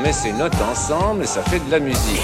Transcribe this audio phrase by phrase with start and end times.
[0.00, 2.20] Met ses notes ensemble et ça fait de la musique.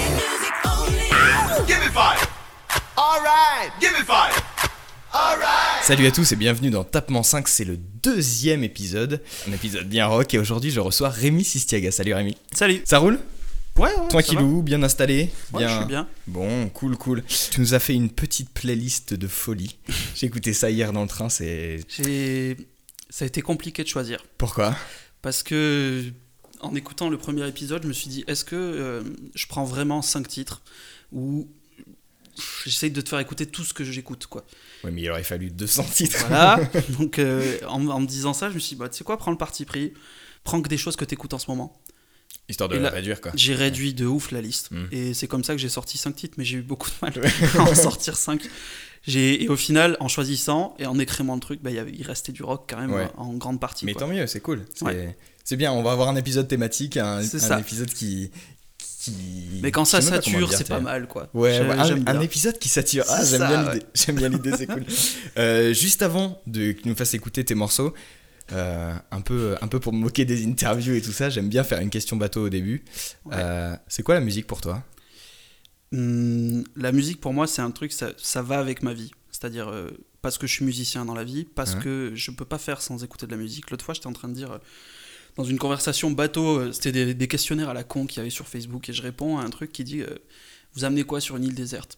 [5.83, 10.07] Salut à tous et bienvenue dans Tapement 5, c'est le deuxième épisode, un épisode bien
[10.07, 11.91] rock et aujourd'hui je reçois Rémi Sistiaga.
[11.91, 12.35] Salut Rémi.
[12.51, 12.81] Salut.
[12.83, 13.19] Ça roule?
[13.77, 14.07] Ouais, ouais.
[14.09, 16.07] Tranquillou, bien installé Ouais, je suis bien.
[16.25, 17.23] Bon, cool, cool.
[17.51, 19.77] Tu nous as fait une petite playlist de folie.
[20.15, 21.79] J'ai écouté ça hier dans le train, c'est...
[21.87, 22.57] J'ai.
[23.09, 24.25] Ça a été compliqué de choisir.
[24.37, 24.75] Pourquoi?
[25.21, 26.03] Parce que,
[26.61, 29.03] en écoutant le premier épisode, je me suis dit est-ce que euh,
[29.35, 30.61] je prends vraiment 5 titres
[31.11, 31.47] ou
[32.65, 34.45] j'essaye de te faire écouter tout ce que j'écoute, quoi.
[34.83, 36.25] Ouais mais il aurait fallu 200 titres.
[36.27, 36.59] Voilà.
[36.97, 39.17] Donc, euh, en, en me disant ça, je me suis dit bah, tu sais quoi,
[39.17, 39.93] prends le parti pris.
[40.43, 41.79] Prends que des choses que tu écoutes en ce moment.
[42.49, 43.31] Histoire de Et là, réduire quoi.
[43.35, 44.71] J'ai réduit de ouf la liste.
[44.71, 44.85] Mm.
[44.91, 47.13] Et c'est comme ça que j'ai sorti 5 titres, mais j'ai eu beaucoup de mal
[47.57, 48.41] à en sortir 5.
[49.07, 52.65] Et au final, en choisissant et en écrémant le truc, bah, il restait du rock
[52.69, 53.07] quand même Ouais.
[53.17, 53.85] en grande partie.
[53.85, 54.01] Mais quoi.
[54.01, 54.65] tant mieux, c'est cool.
[54.81, 55.17] Ouais.
[55.47, 58.31] C'est bien, on va avoir un épisode thématique, un, un épisode qui...
[58.77, 59.13] qui...
[59.63, 61.29] Mais quand ça sature, c'est pas mal quoi.
[61.33, 63.05] Ouais, un, épisode qui s'attire.
[63.07, 63.85] Ah, j'aime bien l'idée.
[63.93, 64.85] J'aime bien l'idée, c'est cool.
[65.37, 67.93] Euh, juste avant de que nous fasses écouter tes morceaux,
[68.51, 71.63] euh, un, peu, un peu pour me moquer des interviews et tout ça, j'aime bien
[71.63, 72.83] faire une question bateau au début.
[73.23, 73.35] Ouais.
[73.37, 74.83] Euh, c'est quoi la musique pour toi?
[75.93, 79.11] Hum, la musique pour moi, c'est un truc, ça, ça va avec ma vie.
[79.31, 79.71] C'est-à-dire
[80.21, 83.05] parce que je suis musicien dans la vie, parce que je peux pas faire sans
[83.05, 83.71] écouter de la musique.
[83.71, 84.59] L'autre fois, j'étais en train de dire.
[85.37, 88.29] Dans une conversation bateau, euh, c'était des, des questionnaires à la con qu'il y avait
[88.29, 90.17] sur Facebook et je réponds à un truc qui dit euh,
[90.73, 91.97] Vous amenez quoi sur une île déserte?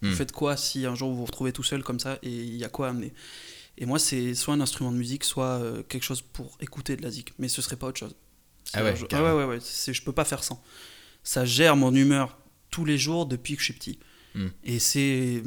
[0.00, 0.10] Hmm.
[0.10, 2.56] Vous faites quoi si un jour vous vous retrouvez tout seul comme ça et il
[2.56, 3.12] y a quoi à amener?
[3.80, 7.02] Et moi, c'est soit un instrument de musique, soit euh, quelque chose pour écouter de
[7.02, 8.16] la zik, mais ce serait pas autre chose.
[8.72, 10.60] Ah ouais, C'est- ah ouais, ouais, ouais, c'est- je peux pas faire sans.
[11.22, 12.38] Ça gère mon humeur
[12.70, 13.98] tous les jours depuis que je suis petit.
[14.34, 14.48] Hmm.
[14.64, 15.42] Et c'est.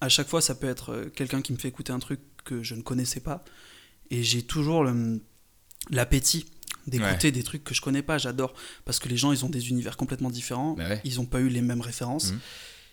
[0.00, 2.74] À chaque fois, ça peut être quelqu'un qui me fait écouter un truc que je
[2.74, 3.44] ne connaissais pas.
[4.10, 4.84] Et j'ai toujours
[5.90, 6.46] l'appétit
[6.86, 8.18] d'écouter des trucs que je connais pas.
[8.18, 8.54] J'adore.
[8.84, 10.74] Parce que les gens, ils ont des univers complètement différents.
[10.74, 11.00] Bah ouais.
[11.04, 12.32] Ils n'ont pas eu les mêmes références.
[12.32, 12.38] Mhm.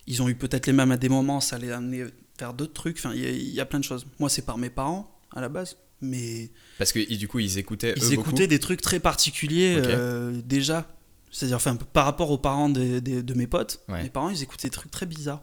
[0.07, 1.41] Ils ont eu peut-être les mêmes à des moments.
[1.41, 2.05] Ça les a amenés
[2.39, 2.97] vers d'autres trucs.
[2.97, 4.05] Enfin, il y, a- il y a plein de choses.
[4.19, 5.77] Moi, c'est par mes parents, à la base.
[6.01, 8.47] Mais Parce que du coup, ils écoutaient ils eux écoutaient beaucoup.
[8.47, 10.87] des trucs très particuliers euh, déjà.
[11.29, 14.01] C'est-à-dire, enfin, par rapport aux parents de mes potes, Ouais.
[14.03, 15.41] mes parents, ils écoutaient des trucs très bizarres.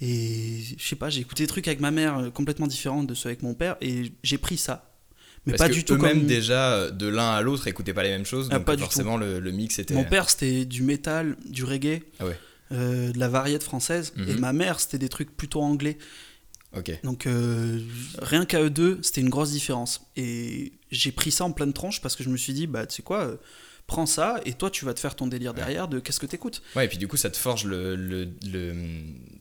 [0.00, 3.14] Et je sais pas, j'ai écouté des trucs avec ma mère euh, complètement différents de
[3.14, 4.95] ceux avec mon père, et j'ai pris ça.
[5.46, 6.26] Mais Parce pas que du tout eux-mêmes comme.
[6.26, 9.16] déjà euh, de l'un à l'autre écoutaient pas les mêmes choses, Ah, donc pas forcément
[9.16, 9.94] le, le mix était.
[9.94, 12.38] Mon père, c'était du métal, du reggae, Ah ouais.
[12.72, 14.40] euh, de la variété française, et Mhm.
[14.40, 15.98] ma mère, c'était des trucs plutôt anglais.
[17.04, 17.80] Donc euh,
[18.20, 20.02] rien qu'à eux deux, c'était une grosse différence.
[20.16, 22.96] Et j'ai pris ça en pleine tronche parce que je me suis dit, bah tu
[22.96, 23.38] sais quoi,
[23.86, 26.60] prends ça et toi tu vas te faire ton délire derrière de qu'est-ce que t'écoutes.
[26.74, 28.74] Ouais, et puis du coup, ça te forge le, le, le,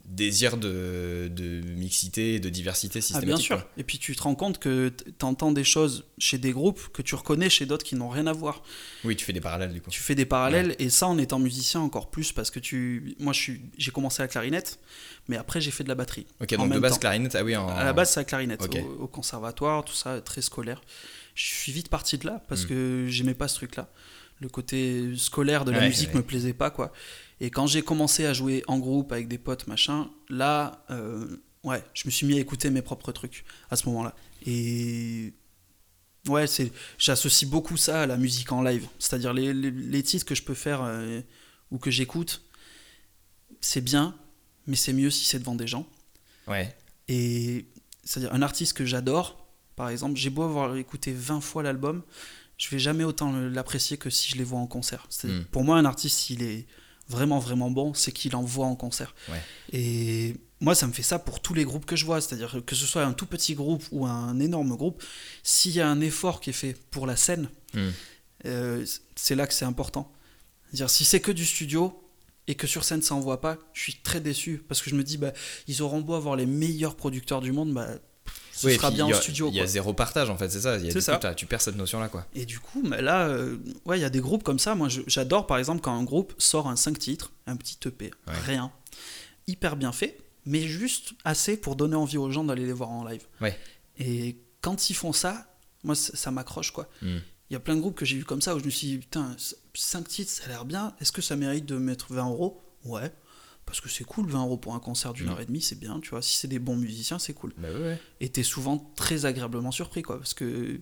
[0.06, 3.28] désir de, de mixité et de diversité Ah systématique.
[3.28, 3.58] bien sûr.
[3.58, 3.72] quoi.
[3.78, 7.16] Et puis tu te rends compte que t'entends des choses chez des groupes que tu
[7.16, 8.62] reconnais chez d'autres qui n'ont rien à voir.
[9.04, 9.90] Oui, tu fais des parallèles du coup.
[9.90, 13.34] Tu fais des parallèles et ça en étant musicien encore plus parce que tu, moi
[13.34, 14.80] j'ai commencé à la clarinette,
[15.28, 16.28] mais après j'ai fait de la batterie.
[16.40, 17.00] Ok, donc de base, temps.
[17.00, 17.68] clarinette, ah oui, en...
[17.68, 18.62] À la base, c'est la clarinette.
[18.64, 18.78] Ok.
[19.00, 20.82] Au, au conservatoire, tout ça, très scolaire.
[21.34, 22.68] Je suis vite parti de là parce Mm.
[22.68, 23.90] que j'aimais pas ce truc-là.
[24.42, 26.16] Le côté scolaire de la Ouais, musique ouais.
[26.18, 26.92] me plaisait pas, quoi.
[27.40, 31.84] Et quand j'ai commencé à jouer en groupe avec des potes, machin, là, euh, ouais,
[31.94, 34.16] je me suis mis à écouter mes propres trucs à ce moment-là.
[34.46, 35.34] Et.
[36.28, 38.88] Ouais, c'est, j'associe beaucoup ça à la musique en live.
[38.98, 41.22] C'est-à-dire les, les, les titres que je peux faire euh,
[41.72, 42.42] ou que j'écoute,
[43.62, 44.16] c'est bien,
[44.66, 45.88] mais c'est mieux si c'est devant des gens.
[46.48, 46.76] Ouais.
[47.08, 47.68] Et
[48.04, 52.02] c'est-à-dire un artiste que j'adore, par exemple, j'ai beau avoir écouté 20 fois l'album,
[52.58, 55.06] je vais jamais autant l'apprécier que si je les vois en concert.
[55.10, 55.46] C'est- Mm.
[55.52, 56.66] Pour moi, un artiste, s'il est
[57.10, 59.14] vraiment vraiment bon, c'est qu'il en voit en concert.
[59.30, 59.42] Ouais.
[59.74, 62.76] Et moi, ça me fait ça pour tous les groupes que je vois, c'est-à-dire que
[62.76, 65.04] ce soit un tout petit groupe ou un énorme groupe,
[65.44, 67.90] s'il y a un effort qui est fait pour la scène, Hmm.
[68.46, 68.86] euh,
[69.16, 70.12] c'est là que c'est important.
[70.68, 72.02] C'est-à-dire si c'est que du studio
[72.48, 75.04] et que sur scène ça envoie pas, je suis très déçu parce que je me
[75.04, 75.34] dis bah
[75.68, 77.88] ils auront beau avoir les meilleurs producteurs du monde, bah
[78.56, 79.50] ce Oui, sera bien en a- studio.
[79.50, 80.78] Il y a zéro partage en fait, c'est ça.
[80.78, 81.14] Il y a- C'est du ça.
[81.16, 82.26] coup, t'as- tu perds cette notion là quoi.
[82.36, 84.76] Et du coup, bah là, euh, ouais, il y a des groupes comme ça.
[84.76, 88.34] Moi, j'adore par exemple quand un groupe sort un 5 titres, un petit EP, Ouais.
[88.46, 88.72] rien,
[89.48, 93.04] hyper bien fait, mais juste assez pour donner envie aux gens d'aller les voir en
[93.06, 93.24] live.
[93.42, 93.58] Ouais.
[94.00, 95.46] Et quand ils font ça,
[95.84, 96.90] moi, ça, m'accroche quoi.
[97.02, 97.18] Hmm.
[97.50, 98.88] Il y a plein de groupes que j'ai vus comme ça où je me suis
[98.88, 99.36] dit, putain,
[99.76, 100.96] 5 titres, ça a l'air bien.
[101.00, 102.60] Est-ce que ça mérite de mettre 20 euros?
[102.86, 103.12] Ouais.
[103.66, 105.30] Parce que c'est cool, 20 euros pour un concert d'une Mm.
[105.32, 106.22] heure et demie, c'est bien, tu vois.
[106.22, 107.52] Si c'est des bons musiciens, c'est cool.
[107.58, 108.00] Bah ouais.
[108.22, 110.18] Et t'es souvent très agréablement surpris, quoi.
[110.20, 110.80] Parce que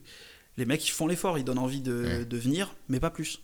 [0.57, 2.25] les mecs, ils font l'effort, ils donnent envie de, Ouais.
[2.25, 3.39] de venir, mais pas plus.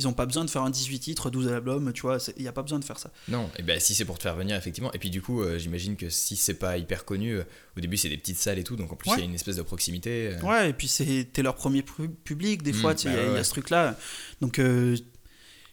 [0.00, 2.18] Ils ont pas besoin de faire un 18 titres, 12 albums, tu vois.
[2.36, 3.10] Il n'y a pas besoin de faire ça.
[3.26, 4.92] Non, et ben si c'est pour te faire venir, effectivement.
[4.92, 7.42] Et puis du coup, euh, j'imagine que si c'est pas hyper connu, euh,
[7.76, 9.18] au début c'est des petites salles et tout, donc en plus il Ouais.
[9.18, 10.34] y a une espèce de proximité.
[10.34, 10.40] euh.
[10.42, 10.88] Ouais, et puis
[11.32, 13.36] t'es leur premier pu- public, des Mm, fois, tu sais, il y, a- bah il
[13.38, 13.98] y a ce truc-là.
[14.40, 14.60] Donc,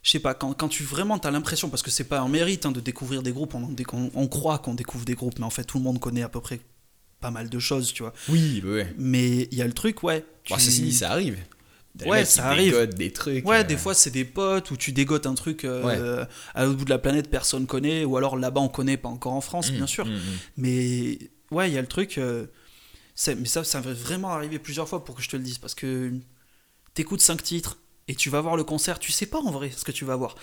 [0.05, 2.65] je sais pas, quand, quand tu vraiment t'as l'impression, parce que c'est pas un mérite
[2.65, 5.49] hein, de découvrir des groupes, on, on- on croit qu'on découvre des groupes, mais en
[5.49, 6.59] fait tout le monde connaît à peu près
[7.21, 8.13] pas mal de choses, tu vois.
[8.29, 8.93] Oui, bah ouais.
[8.99, 10.23] Mais il y a le truc, ouais.
[10.43, 11.37] Tu- ceci dit, ça arrive.
[11.95, 12.87] Des Ouais, ça arrive.
[12.87, 13.47] des trucs.
[13.47, 16.77] Ouais, euh, des fois c'est des potes où tu dégotes un truc euh, à l'autre
[16.77, 19.71] bout de la planète, personne connaît, ou alors là-bas on connaît, pas encore en France,
[19.71, 20.05] mm, bien sûr.
[20.05, 20.19] mm, mm.
[20.57, 21.17] Mais
[21.51, 22.17] ouais, il y a le truc.
[22.19, 22.45] euh,
[23.27, 25.57] mais ça, ça va vraiment arriver plusieurs fois pour que je te le dise.
[25.57, 26.11] Parce que
[26.93, 29.83] t'écoutes 5 titres et tu vas voir le concert, tu sais pas en vrai ce
[29.83, 30.35] que tu vas voir.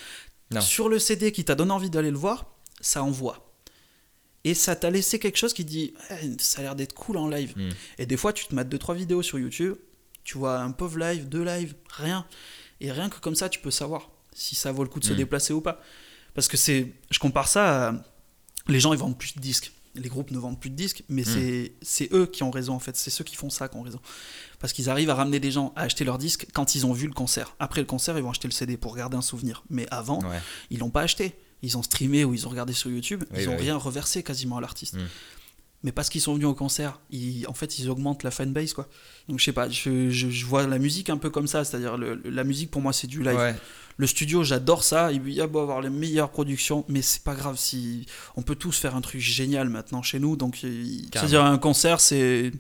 [0.50, 0.60] Non.
[0.60, 2.46] Sur le CD qui t'a donné envie d'aller le voir,
[2.80, 3.48] ça envoie.
[4.44, 7.28] Et ça t'a laissé quelque chose qui dit Eh, ça a l'air d'être cool en
[7.28, 7.52] live.
[7.56, 7.70] Mm.
[7.98, 9.76] Et des fois, tu te mates 2-3 vidéos sur YouTube,
[10.24, 12.26] tu vois un pauvre live, deux lives, rien.
[12.80, 15.12] Et rien que comme ça, tu peux savoir si ça vaut le coup de se
[15.12, 15.16] Mm.
[15.16, 15.80] déplacer ou pas.
[16.34, 16.92] Parce que c'est.
[17.10, 17.94] Je compare ça à.
[18.68, 19.72] Les gens, ils vendent plus de disques.
[19.94, 21.68] Les groupes ne vendent plus de disques, mais Mm.
[21.82, 22.96] c'est- eux qui ont raison en fait.
[22.96, 24.00] C'est ceux qui font ça qui ont raison.
[24.58, 27.06] Parce qu'ils arrivent à ramener des gens à acheter leurs disques quand ils ont vu
[27.06, 27.54] le concert.
[27.58, 29.64] Après le concert, ils vont acheter le CD pour garder un souvenir.
[29.68, 30.40] Mais avant, Ouais.
[30.70, 31.34] ils l'ont pas acheté.
[31.62, 33.22] Ils ont streamé ou ils ont regardé sur YouTube.
[33.32, 33.62] Oui, ils bah ont oui.
[33.62, 34.94] rien reversé quasiment à l'artiste.
[34.94, 35.06] Mm.
[35.84, 38.88] Mais parce qu'ils sont venus au concert, ils, en fait, ils augmentent la fanbase, quoi.
[39.29, 41.64] Donc, je sais pas, je, je- je vois la musique un peu comme ça.
[41.64, 43.37] C'est-à-dire, la musique, pour moi, c'est du live.
[43.37, 43.56] Ouais.
[43.96, 45.11] Le studio, j'adore ça.
[45.12, 48.06] Il y a beau avoir les meilleures productions, mais c'est pas grave si
[48.37, 50.37] on peut tous faire un truc génial maintenant chez nous.
[50.37, 50.56] Donc,
[51.12, 52.52] c'est-à-dire un concert, c'est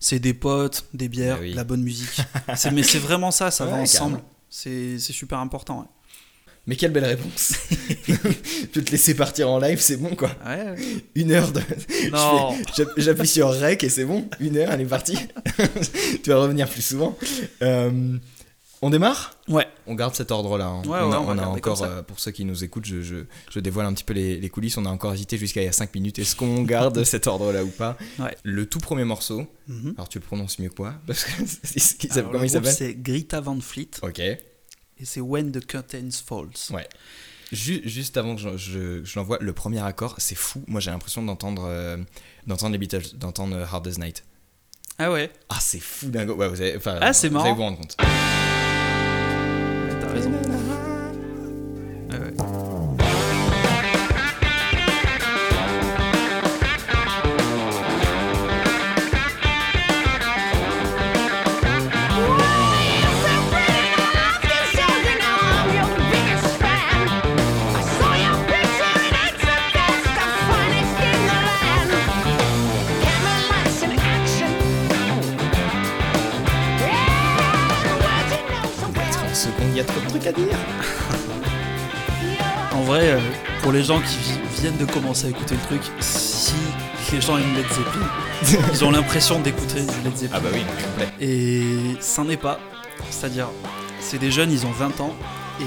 [0.00, 1.52] c'est des potes, des bières, oui.
[1.52, 2.20] de la bonne musique.
[2.72, 4.20] Mais c'est vraiment ça, ça va ensemble.
[4.50, 5.80] C'est c'est super important.
[5.80, 5.86] ouais.
[6.66, 7.54] Mais quelle belle réponse.
[8.06, 8.12] je
[8.80, 10.30] vais te laisser partir en live, c'est bon quoi.
[10.46, 10.76] Ouais.
[11.16, 11.60] Une heure de.
[12.12, 12.54] Non.
[12.96, 14.28] J'appuie sur rec et c'est bon.
[14.38, 15.18] Une heure, elle est partie.
[16.22, 17.18] tu vas revenir plus souvent.
[17.62, 18.16] Euh,
[18.80, 19.36] on démarre?
[19.48, 19.66] Ouais.
[19.86, 20.66] On garde cet ordre-là.
[20.66, 20.82] hein.
[20.82, 22.84] Ouais, on a, on va on a garder encore, euh, pour ceux qui nous écoutent,
[22.86, 24.76] je, je- je dévoile un petit peu les, les coulisses.
[24.76, 26.18] On a encore hésité jusqu'à il y a 5 minutes.
[26.20, 27.96] Est-ce qu'on garde cet ordre-là ou pas?
[28.18, 28.36] Ouais.
[28.44, 29.94] Le tout premier morceau, Mhm.
[29.96, 32.72] alors tu le prononces mieux que moi Parce que comment le il s'appelle?
[32.72, 34.20] C'est Greta Van Fleet Ok.
[35.02, 36.70] Et c'est When the Curtains Falls.
[36.70, 36.88] Ouais.
[37.52, 40.62] Ju- juste avant que je, je- je l'envoie, le premier accord, c'est fou.
[40.68, 41.98] Moi, j'ai l'impression d'entendre euh,
[42.46, 44.24] d'entendre les Beatles, d'entendre euh, Hard Night.
[44.98, 46.34] Ah ouais, Ah, c'est fou dingo.
[46.34, 46.56] Ouais, vous
[47.00, 47.54] Ah, c'est vous allez marrant.
[47.54, 47.96] vous rendre compte.
[47.98, 48.06] ouais,
[50.00, 50.32] t'as raison.
[82.92, 83.20] Vrai, euh,
[83.62, 86.54] pour les gens qui vi- viennent de commencer à écouter le truc, si
[87.12, 90.38] les gens aiment Led Zeppelin, ils ont l'impression d'écouter Led Zeppelin.
[90.38, 91.08] Ah, bah oui, complet.
[91.20, 92.58] Et ça n'est pas.
[93.10, 93.48] C'est-à-dire,
[94.00, 95.14] c'est des jeunes, ils ont 20 ans,
[95.60, 95.64] et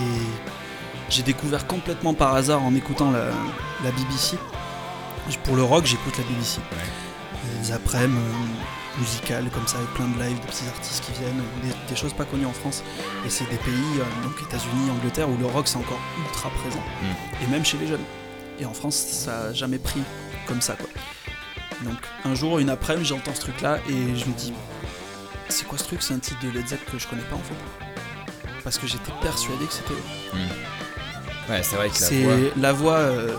[1.10, 3.26] j'ai découvert complètement par hasard en écoutant la,
[3.84, 4.38] la BBC.
[5.44, 6.60] Pour le rock, j'écoute la BBC.
[7.64, 8.20] Les après-midi
[9.00, 12.14] musicales comme ça, avec plein de lives, de petits artistes qui viennent, des, des choses
[12.14, 12.84] pas connues en France.
[13.26, 16.84] Et c'est des pays, euh, donc États-Unis, Angleterre, où le rock c'est encore ultra présent.
[17.44, 18.04] Et même chez les jeunes.
[18.60, 20.02] Et en France, ça a jamais pris
[20.48, 20.88] comme ça, quoi.
[21.84, 24.54] Donc un jour, une après-midi, j'entends ce truc-là et je me dis,
[25.50, 26.02] c'est quoi ce truc?
[26.02, 27.54] C'est un titre de Led Zepp que je connais pas en fait.
[28.64, 30.38] Parce que j'étais persuadé que c'était eux.
[31.50, 32.36] Ouais, c'est vrai que la C'est voix.
[32.58, 32.94] la voix.
[32.98, 33.36] euh,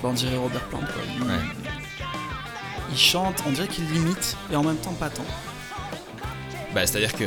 [0.00, 1.02] bah, on dirait Robert Plant quoi.
[1.16, 1.38] Il, Ouais.
[2.98, 5.24] Il chante, on dirait qu'il l'imite et en même temps pas tant.
[6.74, 7.24] Bah, c'est-à-dire que.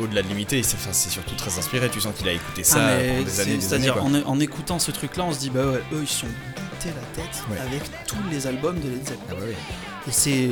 [0.00, 1.90] Au-delà de limiter, c'est enfin, c'est surtout très inspiré.
[1.90, 3.84] Tu sens qu'il a écouté ça Ah, mais pendant des c'est- années, des années.
[3.84, 6.88] C'est-à-dire en, en écoutant ce truc-là, on se dit bah ouais, eux ils sont butés
[6.96, 7.58] la tête Ouais.
[7.58, 9.00] avec tous les albums de Led.
[9.08, 9.52] Ah, bah oui.
[10.08, 10.48] Et c'est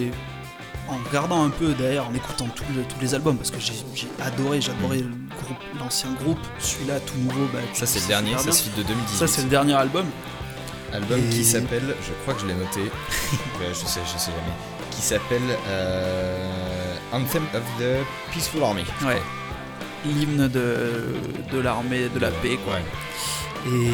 [0.87, 3.73] en regardant un peu derrière, en écoutant tous le- tous les albums, parce que j'ai
[3.95, 5.05] j'ai adoré, j'adorais le
[5.43, 7.47] groupe, l'ancien groupe, celui-là tout nouveau.
[7.51, 9.17] Bah, Ça, c'est le dernier, ça fit de 2018.
[9.19, 10.05] Ça c'est le dernier album.
[10.93, 12.81] Album Et- qui s'appelle, je crois que je l'ai noté,
[13.61, 14.57] Ouais, je sais, je sais jamais,
[14.91, 18.85] qui s'appelle euh, Anthem of the Peaceful Army.
[19.05, 19.21] Ouais.
[20.07, 21.15] L'hymne de,
[21.53, 22.75] de l'armée de la paix quoi.
[22.75, 23.73] Ouais.
[23.73, 23.91] Et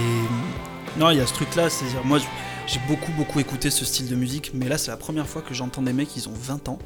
[0.98, 2.18] non, il y a ce truc-là, c'est-à-dire moi
[2.66, 5.54] j'ai beaucoup beaucoup écouté ce style de musique, mais là c'est la première fois que
[5.54, 6.78] j'entends des mecs, ils ont 20 ans,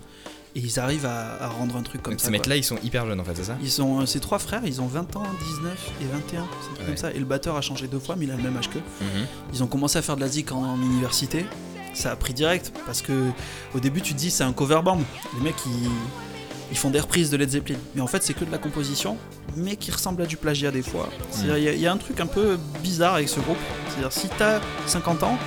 [0.56, 2.26] Et ils arrivent à, à rendre un truc comme Donc ça.
[2.26, 3.56] ces mecs-là, ils sont hyper jeunes en fait, c'est ça?
[3.62, 5.22] Ils sont, euh, ces trois frères, ils ont 20 ans,
[5.56, 6.84] 19 et 21, c'est un truc Ouais.
[6.86, 7.12] comme ça.
[7.12, 8.82] Et le batteur a changé deux fois, mais il a le même âge qu'eux.
[9.00, 9.26] Mhm.
[9.52, 11.44] Ils ont commencé à faire de la zik en, en université.
[11.94, 13.30] Ça a pris direct parce que
[13.74, 15.00] au début tu te dis c'est un cover band.
[15.36, 15.88] Les mecs ils,
[16.70, 19.16] ils font des reprises de Led Zeppelin, mais en fait c'est que de la composition,
[19.56, 21.08] mais qui ressemble à du plagiat des fois.
[21.30, 23.56] C'est-à-dire, Il y y, a un truc un peu bizarre avec ce groupe.
[23.88, 25.38] C'est-à-dire si t'as 50 ans,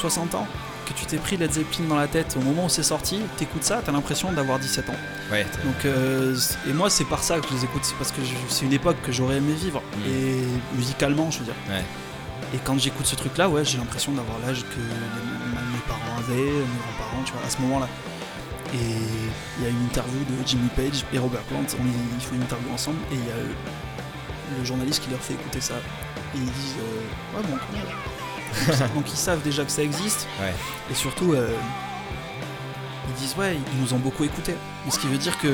[0.00, 0.46] 60 ans,
[0.92, 3.64] que tu t'es pris Led Zeppelin dans la tête au moment où c'est sorti, t'écoutes
[3.64, 4.96] ça, t'as l'impression d'avoir 17 ans.
[5.30, 6.36] Ouais, Donc, euh,
[6.68, 8.96] et moi, c'est par ça que je les écoute, c'est parce que c'est une époque
[9.02, 10.10] que j'aurais aimé vivre, Mm.
[10.10, 10.44] et
[10.76, 11.54] musicalement, je veux dire.
[11.68, 11.84] Ouais.
[12.54, 16.78] Et quand j'écoute ce truc-là, ouais, j'ai l'impression d'avoir l'âge que mes parents avaient, mes
[16.82, 17.88] grands-parents, tu vois, à ce moment-là.
[18.74, 18.76] Et
[19.58, 22.42] il y a une interview de Jimmy Page et Robert Plant, on- ils font une
[22.42, 25.74] interview ensemble, et il y a le journaliste qui leur fait écouter ça.
[26.34, 27.56] Et ils disent, euh, ouais, bon.
[28.94, 30.52] Donc, ils savent déjà que ça existe, Ouais.
[30.90, 31.48] et surtout, euh,
[33.08, 34.54] ils disent, ouais, ils nous ont beaucoup écouté.
[34.84, 35.48] Mais ce qui veut dire que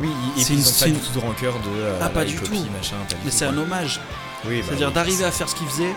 [0.00, 1.98] Oui, et C'est puis une- ils ont pas une- du tout de rancœur de euh,
[2.02, 2.70] Ah, pas du copie, tout.
[2.76, 4.00] machin, Mais c'est un hommage.
[4.44, 4.94] Oui, bah C'est-à-dire oui.
[4.94, 5.94] d'arriver à faire ce qu'il faisait.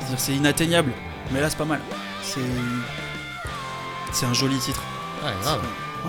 [0.00, 0.90] C'est-à-dire c'est inatteignable.
[1.30, 1.80] Mais là, c'est pas mal.
[2.22, 2.40] C'est.
[4.12, 4.82] C'est un joli titre.
[5.22, 5.60] Ouais, grave.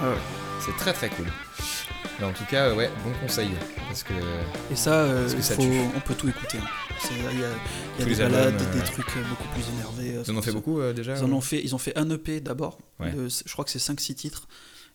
[0.02, 0.16] Ouais, ouais.
[0.62, 1.26] C'est très très cool.
[2.20, 3.50] Mais en tout cas, ouais, bon conseil.
[3.88, 4.14] Parce que.
[4.72, 5.62] Et ça, euh, Parce que ça faut-
[5.96, 6.58] on peut tout écouter.
[6.58, 6.68] hein.
[7.12, 7.50] Il y a,
[8.00, 10.18] y des les balades, albums, des euh, trucs euh, beaucoup plus énervés.
[10.18, 11.96] euh, Ils en ont fait beaucoup euh, déjà Ils en ont fait, ils ont fait
[11.98, 12.80] un EP d'abord.
[13.00, 13.14] Ouais.
[13.28, 14.48] Je crois que c'est 5-6 titres.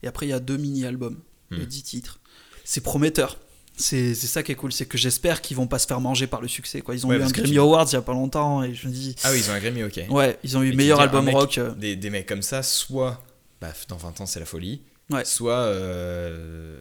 [0.03, 1.21] Et après, il y a deux mini-albums
[1.53, 1.65] de Hmm.
[1.65, 2.19] 10 titres.
[2.65, 3.39] C'est prometteur.
[3.77, 4.73] C'est ça qui est cool.
[4.73, 6.81] C'est que j'espère qu'ils vont pas se faire manger par le succès.
[6.83, 6.95] Quoi.
[6.97, 8.63] Ils ont Ouais, eu un Grammy tu- Awards il y a pas longtemps.
[8.65, 9.15] Et je me dis.
[9.23, 10.01] Ah oui, ils ont un Grammy, ok.
[10.11, 11.59] Ouais, ils ont eu Et meilleur un album mec- rock.
[11.59, 13.23] euh, Des, des mecs comme ça, soit.
[13.61, 14.83] Bah, dans 20 ans, c'est la folie.
[15.13, 15.25] Ouais.
[15.25, 15.53] Soit.
[15.55, 16.79] euh,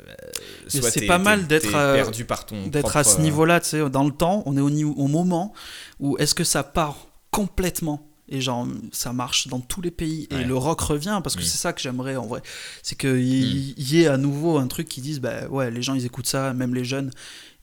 [0.68, 2.68] soit c'est pas mal d'être, euh, perdu par ton.
[2.68, 5.08] d'être à ce euh, niveau-là, tu sais, dans le temps, on est au, niveau, au
[5.08, 5.54] moment
[6.00, 10.46] où est-ce que ça part complètement et genre ça marche dans tous les pays et
[10.46, 12.42] le rock revient parce que c'est ça que j'aimerais en vrai
[12.82, 15.96] c'est qu'il y, y ait à nouveau un truc qui dise bah ouais les gens
[15.96, 17.12] ils écoutent ça même les jeunes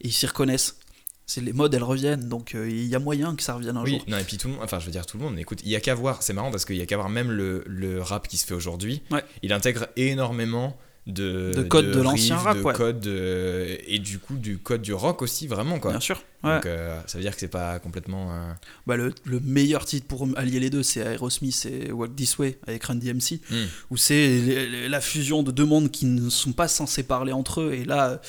[0.03, 0.77] et ils s'y reconnaissent
[1.29, 3.85] c'est les modes elles reviennent donc euh, il y a moyen que ça revienne un
[3.85, 5.39] Oui, jour non, et puis tout le monde, enfin je veux dire tout le monde,
[5.39, 7.31] écoute, il y a qu'à voir, c'est marrant parce qu'il y a qu'à voir même
[7.31, 9.23] le, le rap qui se fait aujourd'hui, Ouais.
[9.43, 12.75] il intègre énormément de, De codes de l'ancien rap, de ouais.
[13.07, 15.91] euh, et du coup du code du rock aussi, vraiment quoi.
[15.93, 16.57] bien sûr ouais.
[16.57, 18.31] Donc euh, ça veut dire que c'est pas complètement.
[18.87, 22.59] Bah, le, le meilleur titre pour allier les deux c'est Aerosmith et Walk This Way
[22.67, 23.55] avec Run DMC hmm.
[23.91, 27.73] où c'est la fusion de deux mondes qui ne sont pas censés parler entre eux.
[27.73, 28.21] Et là,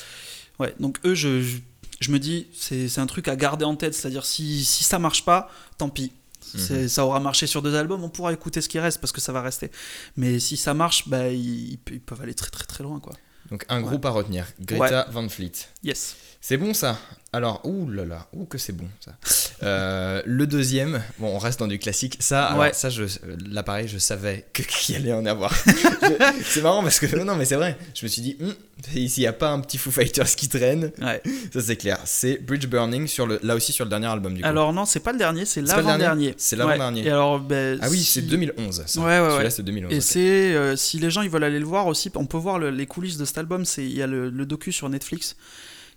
[0.58, 1.58] ouais, donc eux, je, je,
[2.00, 3.94] je me dis, c'est un truc à garder en tête.
[3.94, 6.12] C'est-à-dire, si, si ça marche pas, tant pis.
[6.40, 9.20] C'est- Ça aura marché sur deux albums, on pourra écouter ce qui reste parce que
[9.20, 9.70] ça va rester.
[10.16, 12.98] Mais si ça marche, bah, ils, ils peuvent aller très très très loin.
[12.98, 13.12] quoi.
[13.50, 13.82] Donc un Ouais.
[13.88, 15.52] groupe à retenir, Greta Van Fleet.
[15.84, 16.16] Yes.
[16.42, 16.98] C'est bon ça?
[17.32, 19.12] Alors, ouh là là, ouh que c'est bon ça.
[19.62, 22.16] Euh, le deuxième, bon, on reste dans du classique.
[22.18, 23.04] Ça, alors, ça, je,
[23.48, 25.54] là pareil, je savais que- qu'il allait en avoir.
[26.42, 27.76] C'est marrant parce que non, mais c'est vrai.
[27.94, 28.52] Je me suis dit, Hum,
[28.90, 31.22] s'il n'y a pas un petit Foo Fighters qui traîne, Ouais.
[31.52, 31.98] ça c'est clair.
[32.04, 34.48] C'est Bridge Burning sur le, là aussi sur le dernier album du coup.
[34.48, 35.82] Alors, non, c'est pas le dernier, c'est le dernier?
[35.84, 36.34] l'avant-dernier.
[36.36, 36.60] C'est.
[36.60, 37.00] Ouais.
[37.04, 38.82] Et alors, ben, ah oui, si- c'est 2011.
[38.86, 39.00] Ça.
[39.00, 39.50] Ouais, ouais, Celui-là ouais.
[39.50, 39.92] c'est 2011.
[39.92, 42.58] Et c'est euh, si les gens ils veulent aller le voir aussi, on peut voir
[42.58, 43.64] le- les coulisses de cet album.
[43.64, 45.36] C'est il y a le, le docu sur Netflix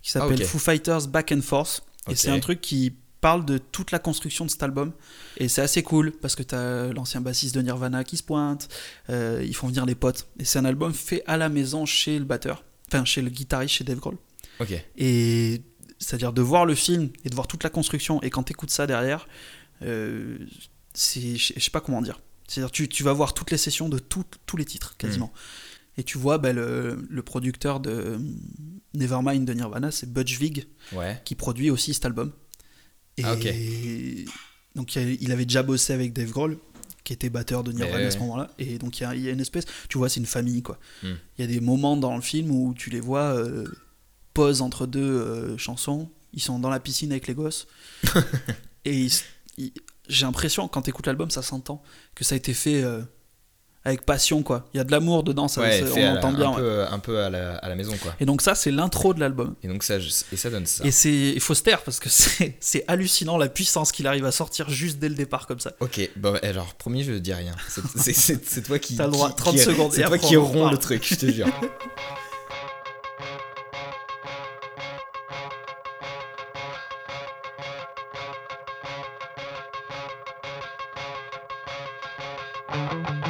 [0.03, 0.45] qui s'appelle Ah.
[0.45, 1.83] Foo Fighters Back and Forth.
[2.09, 4.91] Et c'est un truc qui parle de toute la construction de cet album.
[5.37, 8.67] Et c'est assez cool parce que t'as l'ancien bassiste de Nirvana qui se pointe.
[9.09, 10.27] euh, ils font venir les potes.
[10.39, 13.75] Et c'est un album fait à la maison chez le batteur, enfin chez le guitariste
[13.75, 14.17] chez Dave Grohl.
[14.59, 14.73] Ok.
[14.97, 15.61] Et
[15.99, 18.85] c'est-à-dire de voir le film et de voir toute la construction, et quand t'écoutes ça
[18.85, 19.25] derrière,
[19.83, 20.37] euh,
[20.93, 22.19] c'est, je sais- pas comment dire.
[22.49, 25.31] C'est-à-dire tu, tu vas voir toutes les sessions de tout- tous les titres, quasiment.
[25.97, 28.19] Et tu vois bah, le, le producteur de
[28.95, 31.21] Nevermind de Nirvana, c'est Butch Vig, Ouais.
[31.25, 32.31] qui produit aussi cet album.
[33.17, 33.47] Et Ah, ok.
[34.75, 36.57] donc il avait déjà bossé avec Dave Grohl,
[37.03, 38.49] qui était batteur de Nirvana Ouais, à ce moment-là.
[38.57, 40.79] Et donc il y y a une espèce, tu vois, c'est une famille quoi.
[41.03, 41.13] Hmm.
[41.37, 43.67] Il y a des moments dans le film où tu les vois euh,
[44.33, 46.09] pause entre deux euh, chansons.
[46.33, 47.67] Ils sont dans la piscine avec les gosses.
[48.85, 49.25] et ils s-
[49.57, 49.73] ils-
[50.09, 51.81] j'ai l'impression, quand tu écoutes l'album, ça s'entend
[52.15, 53.01] que ça a été fait euh,
[53.85, 54.65] avec passion quoi.
[54.73, 56.47] Il y a de l'amour dedans, ça, ouais, ça- fait on la- entend bien.
[56.47, 56.57] un, ouais.
[56.57, 58.13] peu, un peu à la, à la maison quoi.
[58.19, 59.55] Et donc ça, c'est l'intro de l'album.
[59.63, 60.85] Et donc ça, et ça donne ça.
[60.85, 62.09] Et c'est, il faut se taire parce que
[62.59, 65.73] c'est, hallucinant la puissance qu'il arrive à sortir juste dès le départ comme ça.
[65.81, 67.55] Ok, bon, alors promis, je dis rien.
[67.95, 68.95] C'est- toi qui.
[68.95, 71.25] T'as le droit, qui- 30 qui- secondes, C'est toi qui rompt le truc, je te
[71.25, 71.47] jure.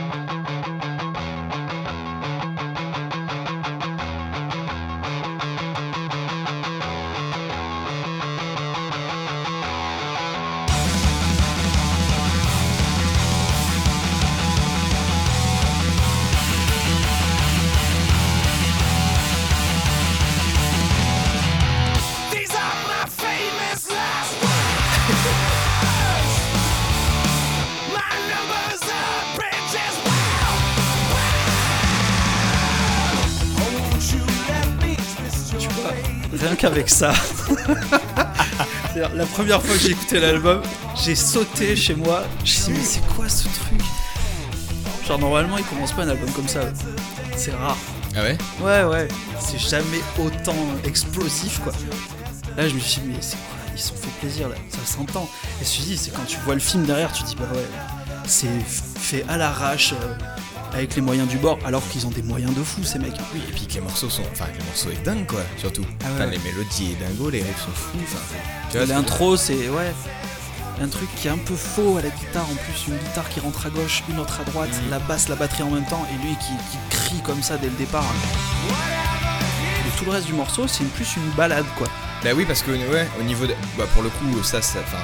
[36.73, 37.13] qu'avec ça.
[38.95, 40.61] La première fois que j'ai écouté l'album,
[41.03, 42.23] j'ai sauté chez moi.
[42.39, 43.81] Je me suis dit, mais c'est quoi ce truc?
[45.07, 46.61] Genre, normalement, il commence pas un album comme ça.
[47.35, 47.77] C'est rare.
[48.15, 48.37] Ah ouais?
[48.61, 49.07] Ouais, ouais,
[49.39, 51.73] c'est jamais autant explosif, quoi.
[52.55, 53.55] Là, je me suis dit, mais c'est quoi?
[53.73, 55.27] Ils se sont fait plaisir, là, ça s'entend.
[55.59, 57.35] Et je me suis dit, c'est quand tu vois le film derrière, tu te dis,
[57.35, 57.65] bah ouais,
[58.25, 60.13] c'est fait à l'arrache, euh,
[60.73, 63.13] avec les moyens du bord, alors qu'ils ont des moyens de fou, ces mecs.
[63.33, 64.23] Oui, et puis que les morceaux sont.
[64.31, 65.85] Enfin, que les morceaux est dingue, quoi, surtout.
[65.85, 66.31] Ah ouais, enfin, ouais.
[66.31, 68.85] les mélodies est dingo, les riffs sont fous.
[68.87, 69.93] L'intro, c'est, ouais,
[70.81, 73.39] un truc qui est un peu faux à la guitare, en plus, une guitare qui
[73.39, 74.89] rentre à gauche, une autre à droite, Mhm.
[74.91, 77.67] la basse, la batterie en même temps, et lui qui, qui crie comme ça dès
[77.67, 78.05] le départ.
[79.87, 81.87] Et tout le reste du morceau, c'est plus une balade, quoi.
[82.23, 83.53] Bah oui, parce que ouais, au niveau de.
[83.77, 84.79] Bah pour le coup, ça, ça.
[84.79, 84.97] Enfin.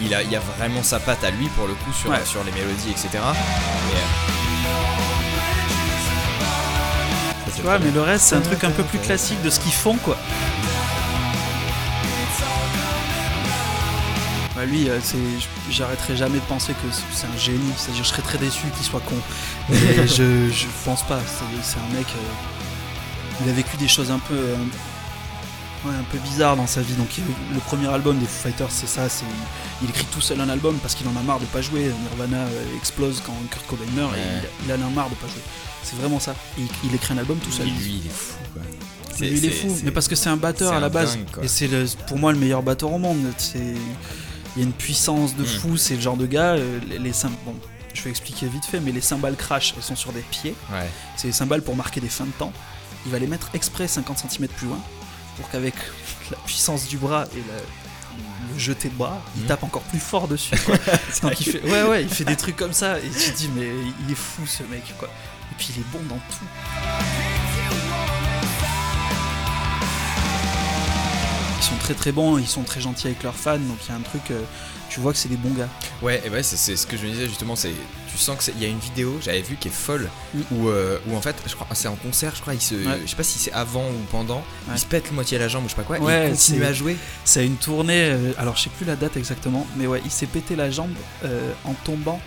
[0.00, 2.18] Il a, il y a vraiment sa patte à lui pour le coup sur, Ouais.
[2.24, 3.10] sur les mélodies, etc.
[3.12, 4.43] Et,
[7.56, 9.72] Tu vois, mais le reste, c'est un truc un peu plus classique de ce qu'ils
[9.72, 10.16] font, quoi.
[14.56, 14.98] Bah lui, euh,
[15.70, 17.72] j'arrêterai jamais de penser que c'est un génie.
[17.76, 19.16] C'est-à-dire, je serais très déçu qu'il soit con.
[19.68, 21.18] Mais je, je pense pas.
[21.62, 22.06] C'est, un mec.
[22.06, 24.56] euh, il a vécu des choses un peu, euh,
[25.84, 26.94] ouais, un peu bizarres dans sa vie.
[26.94, 27.08] Donc,
[27.52, 29.08] le premier album des Foo Fighters, c'est ça.
[29.08, 29.24] C'est,
[29.82, 31.90] il écrit tout seul un album parce qu'il en a marre de pas jouer.
[32.10, 34.20] Nirvana euh, explose quand Kurt Cobain meurt et
[34.64, 35.42] il, il en a marre de pas jouer.
[35.84, 36.34] C'est vraiment ça.
[36.58, 37.66] Il, il écrit un album tout seul.
[37.66, 38.62] lui, il est fou, quoi.
[39.20, 41.16] Mais lui, il est fou, mais parce que c'est un batteur à la base.
[41.16, 41.68] dingue, et c'est
[42.08, 43.18] pour moi le meilleur batteur au monde.
[43.54, 45.46] Il y a une puissance de Mm.
[45.46, 45.76] fou.
[45.76, 46.54] C'est le genre de gars.
[46.54, 47.10] euh, Les,
[47.44, 47.54] bon,
[47.92, 50.54] je vais expliquer vite fait, mais les cymbales crash, elles sont sur des pieds.
[50.72, 50.88] Ouais.
[51.16, 52.52] C'est des cymbales pour marquer des fins de temps.
[53.06, 54.78] Il va les mettre exprès 50 cm plus loin
[55.36, 55.74] pour qu'avec
[56.30, 57.62] la puissance du bras et la-
[58.52, 59.48] le jeté de bras, il Mhm.
[59.48, 60.54] tape encore plus fort dessus.
[60.64, 60.76] quoi.
[61.22, 63.50] Donc il fait, ouais, ouais, il fait des trucs comme ça et tu te dis
[63.56, 63.68] mais
[64.04, 65.08] il est fou ce mec quoi.
[65.54, 66.44] Et puis il est bon dans tout.
[71.58, 73.92] Ils sont très très bons, ils sont très gentils avec leurs fans, donc il y
[73.92, 74.40] a un truc, euh,
[74.90, 75.68] tu vois que c'est des bons gars.
[76.02, 77.56] Ouais, et ouais, c'est, ce que je me disais justement.
[77.56, 77.72] C'est,
[78.10, 80.40] tu sens que c'est- il y a une vidéo, j'avais vu qui est folle, Mm.
[80.52, 83.00] où, euh, où en fait, je crois, c'est en concert, je crois, il se, Ouais.
[83.04, 84.38] je sais pas si c'est avant ou pendant,
[84.68, 84.74] Ouais.
[84.74, 86.72] il se pète moitié la jambe ou je sais pas quoi, et il continue à
[86.74, 86.96] jouer.
[87.24, 90.26] C'est une tournée, euh, alors je sais plus la date exactement, mais ouais, il s'est
[90.26, 90.92] pété la jambe
[91.24, 92.20] euh, en tombant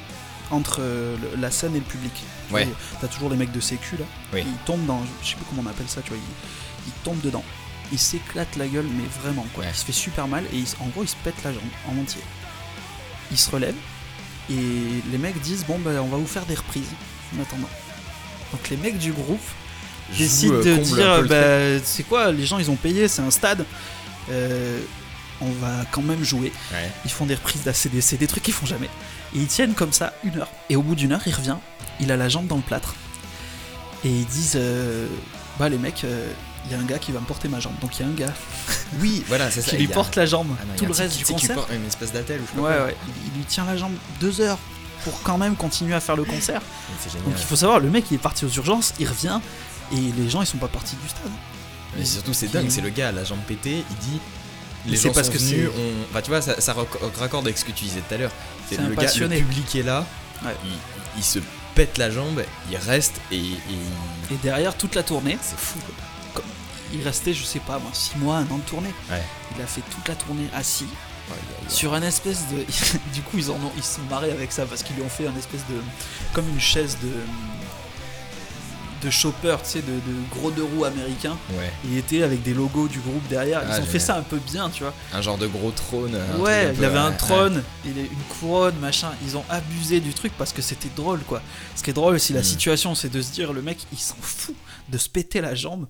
[0.52, 2.12] entre euh, la scène et le public.
[2.48, 2.68] Tu Ouais.
[3.02, 4.44] T'as toujours les mecs de sécu là, Oui.
[4.46, 7.22] ils tombent dans, je sais plus comment on appelle ça, tu vois, ils, ils tombent
[7.22, 7.44] dedans.
[7.92, 9.64] Il s'éclate la gueule, mais vraiment quoi.
[9.64, 9.70] Ouais.
[9.74, 12.02] Il se fait super mal et il en gros il se pète la jambe en
[12.02, 12.22] entier.
[13.32, 13.76] Il se relève
[14.50, 14.54] et
[15.12, 16.90] les mecs disent bon bah on va vous faire des reprises
[17.38, 17.70] en attendant.
[18.54, 19.42] Donc les mecs du groupe
[20.14, 23.32] Joue, décide euh, de dire bah, c'est quoi les gens ils ont payé c'est un
[23.32, 23.66] stade
[24.30, 24.80] euh,
[25.42, 26.52] on va quand même jouer.
[26.72, 26.90] Ouais.
[27.06, 28.90] ils font des reprises d'ACDC des trucs qu'ils font jamais
[29.38, 30.50] et ils tiennent comme ça une heure.
[30.70, 31.58] Et au bout d'une heure il revient
[32.00, 32.96] il a la jambe dans le plâtre.
[34.04, 35.08] Et ils disent euh,
[35.60, 36.32] bah les mecs euh,
[36.66, 37.78] il y a un gars qui va me porter ma jambe.
[37.80, 38.34] Donc il y a un gars
[39.00, 39.72] Oui, voilà, c'est ça.
[39.72, 41.56] qui lui porte la jambe Ah non, tout le reste du concert.
[41.56, 42.96] porte une espèce d'attelle ou je ouais ouais.
[43.08, 44.60] Il, il lui tient la jambe deux heures
[45.04, 46.62] pour quand même continuer à faire le concert.
[47.26, 49.40] Donc il faut savoir le mec il est parti aux urgences il revient
[49.94, 51.32] et les gens ils sont pas partis du stade.
[51.98, 54.20] Mais surtout, c'est dingue, c'est le gars, la jambe pétée, il dit.
[54.88, 56.14] Mais Les gens parce sont que venus, on...
[56.14, 58.32] Bah tu vois, ça, ça rac- raccorde avec ce que tu disais tout à l'heure.
[58.70, 60.06] C'est le gars, le public est là,
[60.44, 60.56] Ouais.
[60.66, 60.72] il,
[61.18, 61.40] il se
[61.76, 65.80] pète la jambe, il reste et, et et derrière toute la tournée c'est fou.
[66.34, 66.44] quoi.
[66.94, 68.94] il restait, je sais pas moi, 6 mois, un an de tournée.
[69.12, 69.22] Ouais.
[69.56, 70.88] Il a fait toute la tournée assis
[71.30, 71.36] Ouais,
[71.70, 72.58] sur un espèce de.
[73.14, 75.10] du coup, ils en ont, ils se sont marrés avec ça parce qu'ils lui ont
[75.10, 75.76] fait un espèce de,
[76.34, 77.10] comme une chaise de,
[79.02, 81.38] de chopper, tu sais, de, de gros deux roues américains.
[81.52, 83.62] Ouais, Il était avec des logos du groupe derrière.
[83.64, 84.94] Ils Ah, ont fait ça un peu bien, tu vois.
[85.14, 86.18] un genre de gros trône.
[86.40, 88.08] ouais, il peu, avait un trône, une
[88.40, 89.12] couronne, machin.
[89.26, 91.42] Ils ont abusé du truc parce que c'était drôle, quoi.
[91.76, 92.44] Ce qui est drôle, si la Mm.
[92.44, 94.56] situation, c'est de se dire, le mec, il s'en fout
[94.90, 95.86] de se péter la jambe.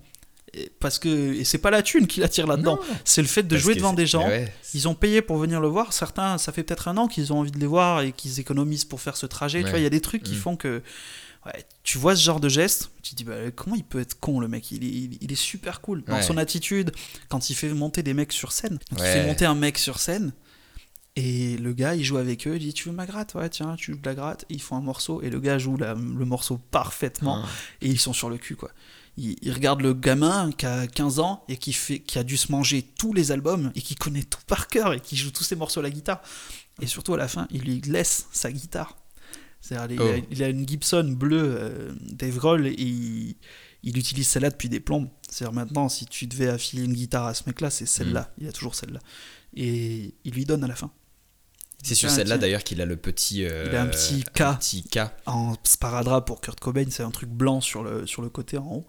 [0.54, 3.62] Et parce que c'est pas la thune qui l'attire là-dedans, c'est le fait de Parce
[3.62, 4.26] jouer devant des gens.
[4.26, 5.92] ouais, Ils ont payé pour venir le voir.
[5.92, 8.86] Certains, ça fait peut-être un an qu'ils ont envie de les voir et qu'ils économisent
[8.86, 9.62] pour faire ce trajet.
[9.62, 10.38] Tu vois, il y a des trucs qui Mm.
[10.38, 10.82] font que
[11.54, 12.90] ouais, tu vois ce genre de geste.
[13.02, 14.70] Tu te dis bah, comment il peut être con le mec?
[14.70, 16.22] Il est, il, il est super cool dans Ouais.
[16.22, 16.92] son attitude
[17.28, 18.78] quand il fait monter des mecs sur scène.
[18.90, 20.32] Donc, Il fait monter un mec sur scène.
[21.16, 23.34] Et le gars, il joue avec eux, il dit Tu veux ma gratte?
[23.34, 24.44] Ouais, tiens, tu joues de la gratte?
[24.50, 27.48] Et ils font un morceau, et le gars joue la- le morceau parfaitement Ah.
[27.80, 28.70] et ils sont sur le cul quoi.
[29.16, 32.36] Ils, ils regardent le gamin qui a 15 ans et qui, fait, qui a dû
[32.36, 35.42] se manger tous les albums et qui connaît tout par cœur et qui joue tous
[35.42, 36.22] ses morceaux à la guitare.
[36.80, 38.96] Et surtout à la fin, il lui laisse sa guitare.
[39.70, 40.14] Il, a, Oh.
[40.30, 43.36] il a une Gibson bleue euh, Dave Grohl et il,
[43.82, 45.08] il utilise celle-là depuis des plombes.
[45.28, 48.32] C'est-à-dire maintenant, si tu devais affiler une guitare à ce mec-là, c'est celle-là.
[48.38, 49.00] Il a toujours celle-là.
[49.54, 50.90] Et il lui donne à la fin.
[51.82, 53.44] C'est sur celle-là d'ailleurs qu'il a le petit.
[53.44, 54.40] euh, Il a un petit K.
[54.40, 54.98] un petit K.
[55.26, 58.66] en sparadrap pour Kurt Cobain, c'est un truc blanc sur le, sur le côté en
[58.66, 58.86] haut.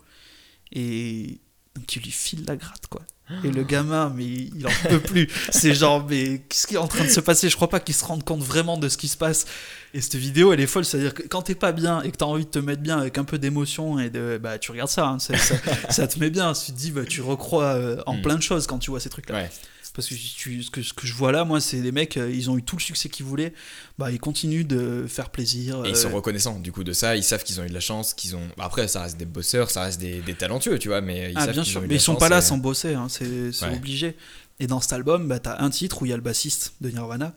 [0.72, 1.40] Et
[1.76, 3.02] donc il lui file la gratte, quoi.
[3.44, 5.28] Et le gamin, mais il en peut plus.
[5.52, 7.48] C'est genre, mais qu'est-ce qui est en train de se passer?
[7.50, 9.46] Je crois pas qu'il se rende compte vraiment de ce qui se passe.
[9.94, 10.84] Et cette vidéo, elle est folle.
[10.86, 13.18] C'est-à-dire que quand t'es pas bien et que t'as envie de te mettre bien avec
[13.18, 14.40] un peu d'émotion et de.
[14.42, 15.56] Bah, tu regardes ça, hein, ça, ça-
[15.90, 16.54] ça te met bien.
[16.54, 18.22] Tu te dis, bah, tu recrois euh, en Mm.
[18.22, 19.36] plein de choses quand tu vois ces trucs-là.
[19.36, 19.50] Ouais.
[19.94, 22.32] Parce que tu- ce, que ce que je vois là, moi, c'est des mecs, euh,
[22.32, 23.54] ils ont eu tout le succès qu'ils voulaient.
[23.98, 25.84] Bah, ils continuent de faire plaisir.
[25.86, 27.74] Et ils euh, sont reconnaissants du coup de ça, ils savent qu'ils ont eu de
[27.74, 28.48] la chance, qu'ils ont.
[28.58, 31.38] bah, Après, ça reste des bosseurs, ça reste des, des talentueux, tu vois, mais ils
[31.38, 32.58] Ah, savent bien qu'ils sûr, ont eu de mais ils sont pas là et- sans
[32.58, 33.26] bosser, hein, c'est
[33.66, 33.76] Ouais.
[33.76, 34.16] obligé.
[34.60, 36.90] Et dans cet album, bah, t'as un titre où il y a le bassiste de
[36.90, 37.34] Nirvana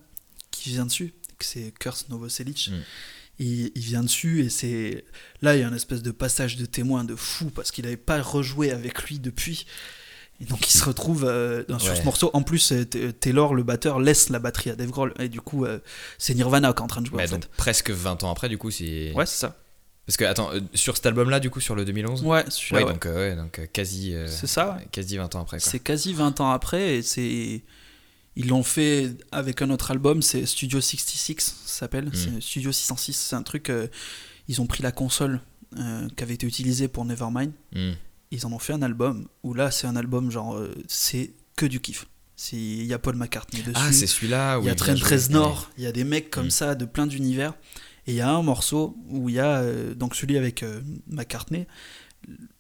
[0.51, 2.71] qui vient dessus, c'est Kurt Novoselic.
[2.71, 2.75] Mm.
[3.39, 5.05] Il, il vient dessus et c'est
[5.41, 7.97] là il y a un espèce de passage de témoin de fou parce qu'il n'avait
[7.97, 9.67] pas rejoué avec lui depuis.
[10.43, 11.97] Et donc il se retrouve euh, sur Ouais.
[11.97, 12.31] ce morceau.
[12.35, 15.41] En plus, euh, T- Taylor, le batteur, laisse la batterie à Dave Grohl et du
[15.41, 15.79] coup euh,
[16.19, 17.19] c'est Nirvana qui est en train de jouer.
[17.19, 17.33] Ouais, en fait.
[17.39, 19.13] donc presque 20 ans après, du coup, c'est.
[19.15, 19.57] Ouais, c'est ça.
[20.05, 22.93] Parce que, attends, euh, sur cet album-là, du coup, sur le 2011 Ouais, celui-là, Ouais,
[22.93, 25.61] donc, euh, donc euh, quasi, euh, C'est ça, quasi 20 ans après.
[25.61, 27.63] C'est quasi 20 ans après et c'est
[28.35, 33.13] ils l'ont fait avec un autre album, c'est Studio 66 ça s'appelle, c'est Studio 606,
[33.13, 33.87] c'est un truc euh,
[34.49, 35.41] ils ont pris la console
[35.79, 37.93] euh, qui avait été utilisée pour Nevermind, Hmm.
[38.33, 41.67] Ils en ont fait un album où là c'est un album genre euh, c'est que
[41.67, 42.07] du kiff.
[42.53, 43.73] Il y a Paul McCartney dessus.
[43.77, 44.95] Ah, c'est celui-là où Il y a Trent.
[45.01, 46.51] Reznor, il y a des mecs comme Mm.
[46.51, 47.55] ça de plein d'univers.
[48.09, 50.81] Et il y a un morceau où il y a, euh, donc celui avec euh,
[51.07, 51.69] McCartney,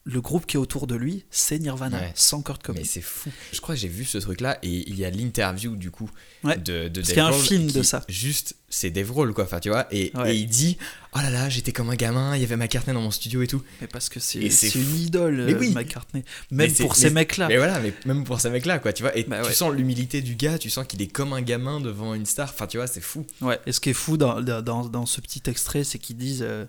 [0.05, 2.12] le groupe qui est autour de lui, c'est Nirvana, Ouais.
[2.17, 2.81] sans Kurt Cobain.
[2.81, 3.31] Mais c'est fou.
[3.53, 6.11] Je crois que j'ai vu ce truc-là et il y a l'interview du coup
[6.43, 6.57] Ouais.
[6.57, 8.03] de, de Parce Dave qu'il y a un film de ça.
[8.09, 9.87] Juste, c'est Dave Grohl quoi, enfin tu vois.
[9.95, 10.35] Et, Ouais.
[10.35, 10.77] et il dit
[11.15, 13.47] Oh là là, j'étais comme un gamin, il y avait McCartney dans mon studio et
[13.47, 13.62] tout.
[13.81, 15.71] Mais parce que c'est une idole, Mais oui.
[15.73, 16.25] McCartney.
[16.51, 17.47] Même Mais pour ces mecs-là.
[17.47, 19.17] Mais voilà, mais même pour ces mecs-là quoi, tu vois.
[19.17, 22.15] Et Bah tu sens l'humilité du gars, tu sens qu'il est comme un gamin devant
[22.15, 22.51] une star.
[22.51, 23.25] Enfin tu vois, c'est fou.
[23.41, 23.61] Ouais.
[23.67, 26.43] Et ce qui est fou dans, dans, dans ce petit extrait, c'est qu'ils disent.
[26.43, 26.65] euh,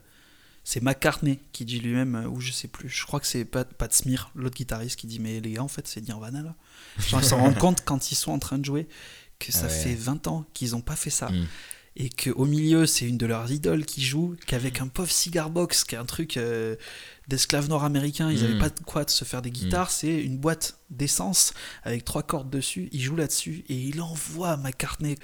[0.64, 3.72] c'est McCartney qui dit lui-même, euh, ou je sais plus, je crois que c'est Pat,
[3.74, 6.56] Pat Smear, l'autre guitariste, qui dit Mais les gars, en fait, c'est Nirvana là.
[7.00, 8.88] Genre, ils s'en rendent compte quand ils sont en train de jouer
[9.40, 9.70] que ça ouais.
[9.70, 11.30] fait 20 ans qu'ils n'ont pas fait ça.
[11.30, 11.48] Mm.
[11.96, 15.84] Et qu'au milieu, c'est une de leurs idoles qui joue, qu'avec un pauvre cigar box,
[15.84, 16.76] qui est un truc euh,
[17.28, 18.60] d'esclaves nord-américains, ils n'avaient Mm.
[18.60, 22.50] pas de quoi de se faire des guitares, c'est une boîte d'essence avec trois cordes
[22.50, 25.16] dessus, il joue là-dessus et il envoie McCartney.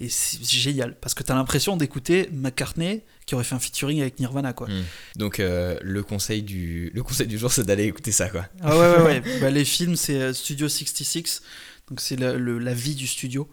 [0.00, 4.00] Et c'est génial, parce que tu as l'impression d'écouter McCartney qui aurait fait un featuring
[4.00, 4.68] avec Nirvana, quoi.
[4.68, 4.84] Mm.
[5.16, 8.46] Donc euh, le conseil du le conseil du jour, c'est d'aller écouter ça quoi.
[8.62, 9.22] Ah ouais, ouais, ouais.
[9.40, 11.42] Bah, les films, c'est euh, Studio 66,
[11.88, 13.48] donc c'est la, vie du studio.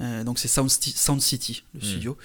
[0.00, 0.70] Euh, donc c'est Sound,
[1.20, 2.18] City, le studio,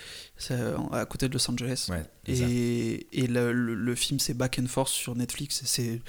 [0.92, 1.88] à côté de Los Angeles.
[1.90, 2.06] Ouais.
[2.28, 5.62] Et, et le, le- le film c'est Back and Forth sur Netflix.
[5.62, 6.02] et C'est,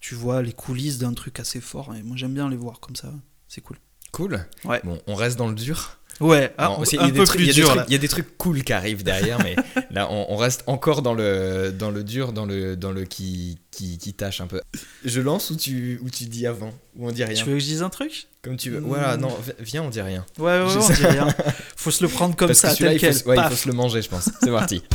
[0.00, 1.94] tu vois les coulisses d'un truc assez fort.
[1.94, 3.12] Et moi j'aime bien les voir comme ça.
[3.48, 3.76] C'est cool.
[4.12, 4.46] Cool.
[4.64, 4.80] Ouais.
[4.84, 5.97] Bon, on reste dans le dur.
[6.20, 7.84] Ouais, ah, un des peu plus dur.
[7.86, 9.54] Il y a des trucs cool qui arrivent derrière, mais
[9.90, 13.58] là, on, on reste encore dans le, dans le dur, dans le, dans le qui,
[13.70, 14.60] qui, qui tâche un peu.
[15.04, 17.34] Je lance ou tu, ou tu dis avant Ou on dit rien?
[17.34, 18.26] Tu veux que je dise un truc?
[18.42, 18.80] Comme tu veux.
[18.80, 18.86] Mm.
[18.86, 20.24] Voilà, non, vi- viens, on dit rien.
[20.38, 21.28] Ouais, ouais, ouais, on dit rien.
[21.76, 23.14] Faut se le prendre comme Parce ça, que tel il, quel.
[23.14, 24.28] faut, ouais, il faut se le manger, je pense.
[24.42, 24.82] C'est parti.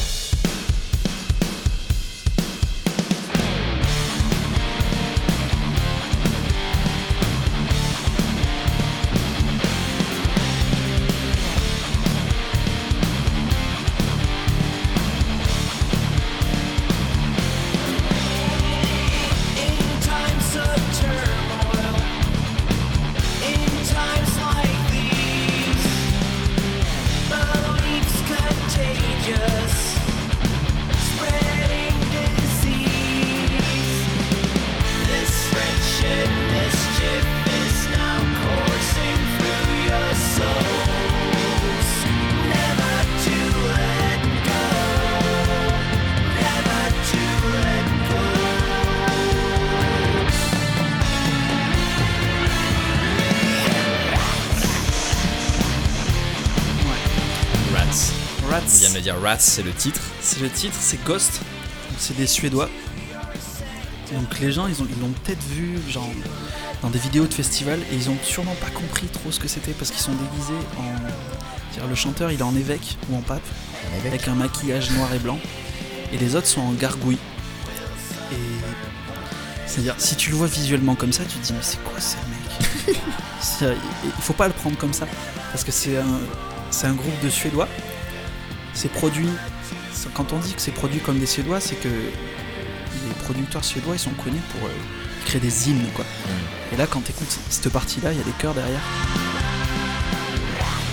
[59.44, 60.02] c'est le titre.
[60.22, 61.42] C'est le titre, c'est Ghost.
[61.98, 62.70] C'est des Suédois.
[64.14, 66.10] Donc les gens, ils ont, ils l'ont peut-être vu genre
[66.82, 69.72] dans des vidéos de festival et ils ont sûrement pas compris trop ce que c'était
[69.72, 71.88] parce qu'ils sont déguisés en.
[71.88, 73.42] le chanteur, il est en évêque ou en pape
[74.06, 75.40] avec un maquillage noir et blanc
[76.12, 77.18] et les autres sont en gargouille.
[78.32, 78.36] Et
[79.66, 82.16] c'est-à-dire, si tu le vois visuellement comme ça, tu te dis mais c'est quoi ce
[82.16, 82.98] mec?
[84.06, 85.08] Il faut pas le prendre comme ça
[85.52, 86.20] parce que c'est un,
[86.70, 87.68] c'est un groupe de Suédois.
[88.74, 89.30] C'est produit.
[90.14, 94.00] Quand on dit que c'est produit comme des Suédois, c'est que les producteurs suédois ils
[94.00, 94.72] sont connus pour euh,
[95.26, 96.06] créer des hymnes quoi.
[96.72, 98.82] Et là, quand t'écoutes cette partie-là, il y a des chœurs derrière.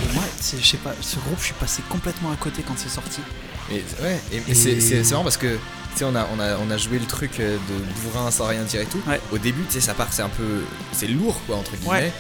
[0.05, 2.89] Et moi, je sais pas, ce groupe, je suis passé complètement à côté quand c'est
[2.89, 3.21] sorti.
[3.71, 5.59] Ouais, et, c'est marrant parce que
[5.93, 8.47] tu sais, on a, on, a, on a joué le truc euh, de bourrin sans
[8.47, 9.01] rien dire et tout.
[9.07, 9.21] Ouais.
[9.33, 10.63] Au début, tu sais, ça part, c'est un peu.
[10.93, 11.93] C'est lourd, quoi, entre guillemets.
[11.93, 12.13] Ouais.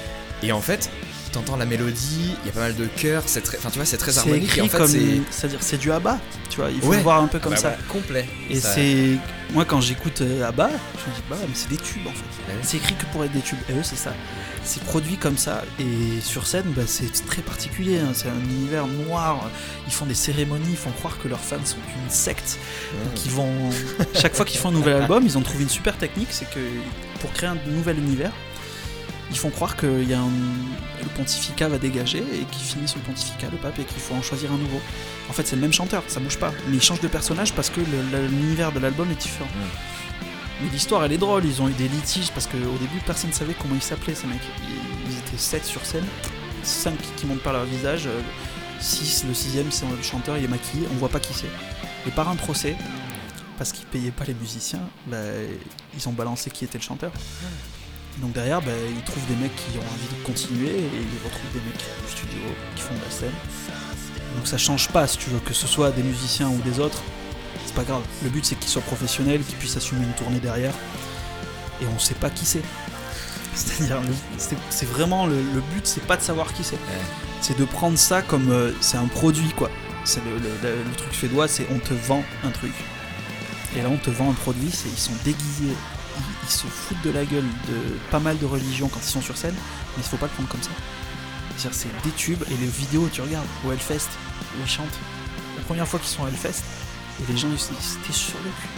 [0.42, 0.90] Et en fait,
[1.32, 3.58] t'entends la mélodie, il y a pas mal de chœurs, c'est très.
[3.58, 4.44] Enfin, tu vois, c'est très C'est harmonique.
[4.44, 5.20] écrit Et en fait, comme, c'est.
[5.30, 6.96] c'est-à-dire c'est du ABBA, tu vois, il faut Ouais.
[6.98, 7.76] le voir un peu comme Bah ça.
[7.88, 8.28] complet.
[8.48, 9.16] Et Ça- c'est.
[9.52, 12.52] Moi, quand j'écoute euh, ABBA, je me dis, bah, mais c'est des tubes en fait.
[12.52, 12.58] Ouais.
[12.62, 13.58] C'est écrit que pour être des tubes.
[13.68, 14.12] Et eux, c'est ça.
[14.62, 15.62] C'est produit comme ça.
[15.80, 17.98] Et sur scène, bah, c'est très particulier.
[17.98, 18.10] hein.
[18.12, 19.50] C'est un univers noir.
[19.88, 22.58] Ils font des cérémonies, ils font croire que leurs fans sont une secte.
[23.04, 23.52] Donc, ils vont.
[24.14, 26.60] Chaque fois qu'ils font un nouvel album, ils ont trouvé une super technique c'est que
[27.20, 28.30] pour créer un nouvel univers,
[29.30, 30.28] ils font croire que y a un-
[31.02, 34.22] le pontificat va dégager et qu'ils finissent le pontificat, le pape, et qu'il faut en
[34.22, 34.80] choisir un nouveau.
[35.28, 36.52] En fait, c'est le même chanteur, ça bouge pas.
[36.68, 39.48] Mais ils changent de personnage parce que l'univers de l'album est différent.
[40.62, 41.44] Mais l'histoire, elle est drôle.
[41.46, 44.26] Ils ont eu des litiges parce qu'au début, personne ne savait comment ils s'appelaient, ces
[44.26, 44.40] mecs.
[45.08, 46.04] Ils, étaient 7 sur scène,
[46.62, 48.08] 5 qui montent pas leur visage,
[48.80, 51.46] 6, le sixième, c'est le chanteur, il est maquillé, on voit pas qui c'est.
[52.06, 52.76] Et par un procès,
[53.58, 55.16] parce qu'ils payaient pas les musiciens, bah,
[55.96, 57.12] ils ont balancé qui était le chanteur.
[58.20, 61.52] Donc derrière, bah, ils trouvent des mecs qui ont envie de continuer et ils retrouvent
[61.52, 62.38] des mecs du studio
[62.76, 63.33] qui font de la scène.
[64.37, 67.02] Donc ça change pas, si tu veux, que ce soit des musiciens ou des autres,
[67.64, 68.02] c'est pas grave.
[68.22, 70.74] Le but c'est qu'ils soient professionnels, qu'ils puissent assumer une tournée derrière.
[71.83, 72.62] Et on sait pas qui c'est.
[73.54, 74.00] C'est-à-dire,
[74.70, 76.78] c'est vraiment le, le but, c'est pas de savoir qui c'est.
[77.40, 79.70] C'est de prendre ça comme euh, c'est un produit quoi.
[80.04, 82.72] C'est le- le truc suédois, c'est on te vend un truc.
[83.76, 85.74] Et là, on te vend un produit, c'est ils sont déguisés,
[86.44, 89.37] ils, se foutent de la gueule de pas mal de religions quand ils sont sur
[89.37, 90.70] scène, mais il faut pas le prendre comme ça.
[91.56, 94.09] C'est-à-dire, c'est des tubes et les vidéos, tu regardes au Hellfest
[94.56, 94.98] où ils chantent.
[95.56, 96.62] La première fois qu'ils sont au Hellfest,
[97.20, 98.68] et les gens ils étaient sur le cul.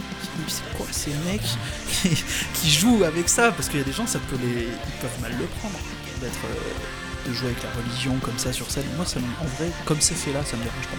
[0.47, 1.41] C'est quoi ces mecs
[1.87, 2.09] qui,
[2.55, 3.51] qui jouent avec ça?
[3.51, 5.77] Parce qu'il y a des gens, ça peut les, ils peuvent mal le prendre
[6.19, 8.85] d'être euh, de jouer avec la religion comme ça sur scène.
[8.97, 10.97] Moi, ça, me- en vrai, comme c'est fait là, ça me dérange pas.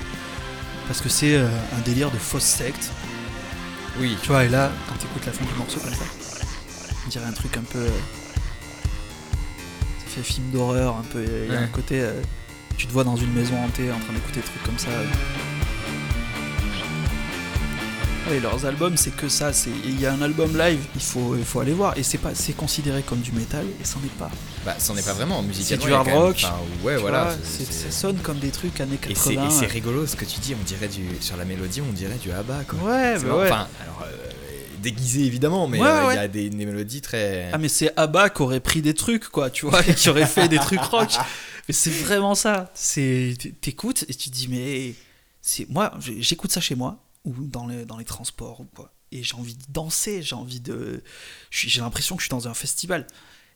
[0.87, 2.91] Parce que c'est euh, un délire de fausse secte.
[3.99, 4.17] Oui.
[4.23, 6.05] Tu vois, et là, quand t'écoutes la fin du morceau comme ça,
[7.05, 7.79] on dirait un truc un peu.
[7.79, 7.89] euh,
[9.99, 11.25] ça fait film d'horreur, un peu.
[11.25, 11.65] Il y a Ouais.
[11.65, 12.01] un côté.
[12.01, 12.13] euh,
[12.77, 14.89] tu te vois dans une maison hantée en train d'écouter des trucs comme ça.
[18.31, 19.53] Oui, leurs albums, c'est que ça.
[19.53, 21.97] c'est- Il y a un album live, il faut, il faut aller voir.
[21.99, 24.31] Et c'est pas, c'est considéré comme du métal, et c'en est pas.
[24.65, 25.67] Bah, c'en est pas vraiment en musique.
[25.67, 26.43] C'est du hard rock.
[26.83, 27.35] ouais, voilà.
[27.45, 29.47] c'est- ça sonne comme des trucs années Et c'est 80.
[29.47, 31.03] et c'est rigolo ce que tu dis, on dirait du.
[31.21, 32.79] Sur la mélodie, on dirait du ABBA quoi.
[32.79, 33.39] Ouais, bah marrant.
[33.41, 33.45] ouais.
[33.53, 34.24] Enfin, alors, euh,
[34.85, 36.15] déguisé évidemment, mais Ouais, euh, il ouais.
[36.15, 37.51] y a des, des mélodies très.
[37.53, 40.27] Ah mais c'est Abba qui aurait pris des trucs quoi, tu vois, et qui aurait
[40.27, 41.11] fait des trucs rock.
[41.67, 42.71] Mais c'est vraiment ça.
[43.63, 44.95] T'écoutes et tu te dis mais
[45.41, 49.23] c'est moi j'écoute ça chez moi ou dans les dans les transports ou quoi et
[49.23, 51.03] j'ai envie de danser, j'ai envie de
[51.51, 53.07] j'ai l'impression que je suis dans un festival.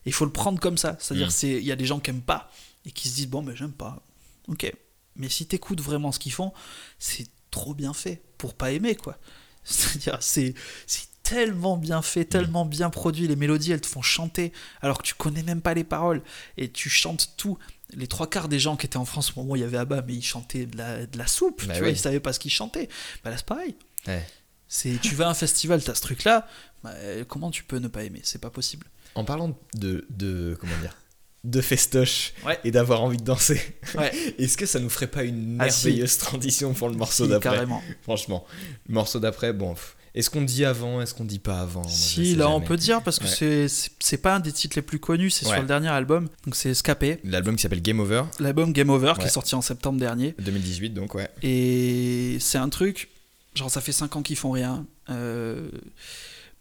[0.05, 1.31] Et il faut le prendre comme ça, c'est-à-dire Mm.
[1.31, 2.49] c'est il y a des gens qui aiment pas
[2.85, 4.01] et qui se disent bon ben j'aime pas.
[4.47, 4.71] OK.
[5.15, 6.51] Mais si t'écoutes vraiment ce qu'ils font,
[6.97, 9.19] c'est trop bien fait pour pas aimer quoi.
[9.63, 10.55] C'est-à-dire c'est
[10.87, 15.03] c'est tellement bien fait, tellement bien produit, les mélodies elles te font chanter alors que
[15.03, 16.21] tu connais même pas les paroles
[16.57, 17.57] et tu chantes tout.
[17.93, 19.77] Les trois quarts des gens qui étaient en France au moment où il y avait
[19.77, 22.33] Abba, mais ils chantaient de la, de la soupe, Bah tu vois, ils savaient pas
[22.33, 22.87] ce qu'ils chantaient.
[23.23, 23.75] Bah là c'est pareil.
[24.07, 24.25] Ouais.
[24.67, 26.47] C'est tu vas à un festival, t'as ce truc là,
[26.83, 26.93] bah,
[27.27, 28.21] comment tu peux ne pas aimer?
[28.23, 28.85] C'est pas possible.
[29.15, 30.95] En parlant de, de comment dire,
[31.43, 32.59] de festoche Ouais.
[32.63, 33.59] et d'avoir envie de danser,
[33.95, 34.11] Ouais.
[34.37, 35.87] est-ce que ça nous ferait pas une Ah, si.
[35.87, 37.49] merveilleuse transition pour le morceau Si, d'après?
[37.51, 37.81] carrément.
[38.03, 38.45] Franchement,
[38.87, 41.81] le morceau d'après, bon, pff, est-ce qu'on dit avant, est-ce qu'on dit pas avant?
[41.81, 43.67] Moi, Si, là on peut dire parce que Ouais.
[43.67, 45.53] c'est- pas un des titres les plus connus, c'est Ouais.
[45.53, 49.13] sur le dernier album, donc c'est Scapé, L'album qui s'appelle Game Over, l'album Game Over
[49.19, 50.35] qui est sorti en septembre dernier.
[50.39, 51.29] 2018, donc ouais.
[51.43, 53.09] Et c'est un truc,
[53.55, 54.85] genre ça fait 5 ans qu'ils font rien.
[55.09, 55.69] Euh,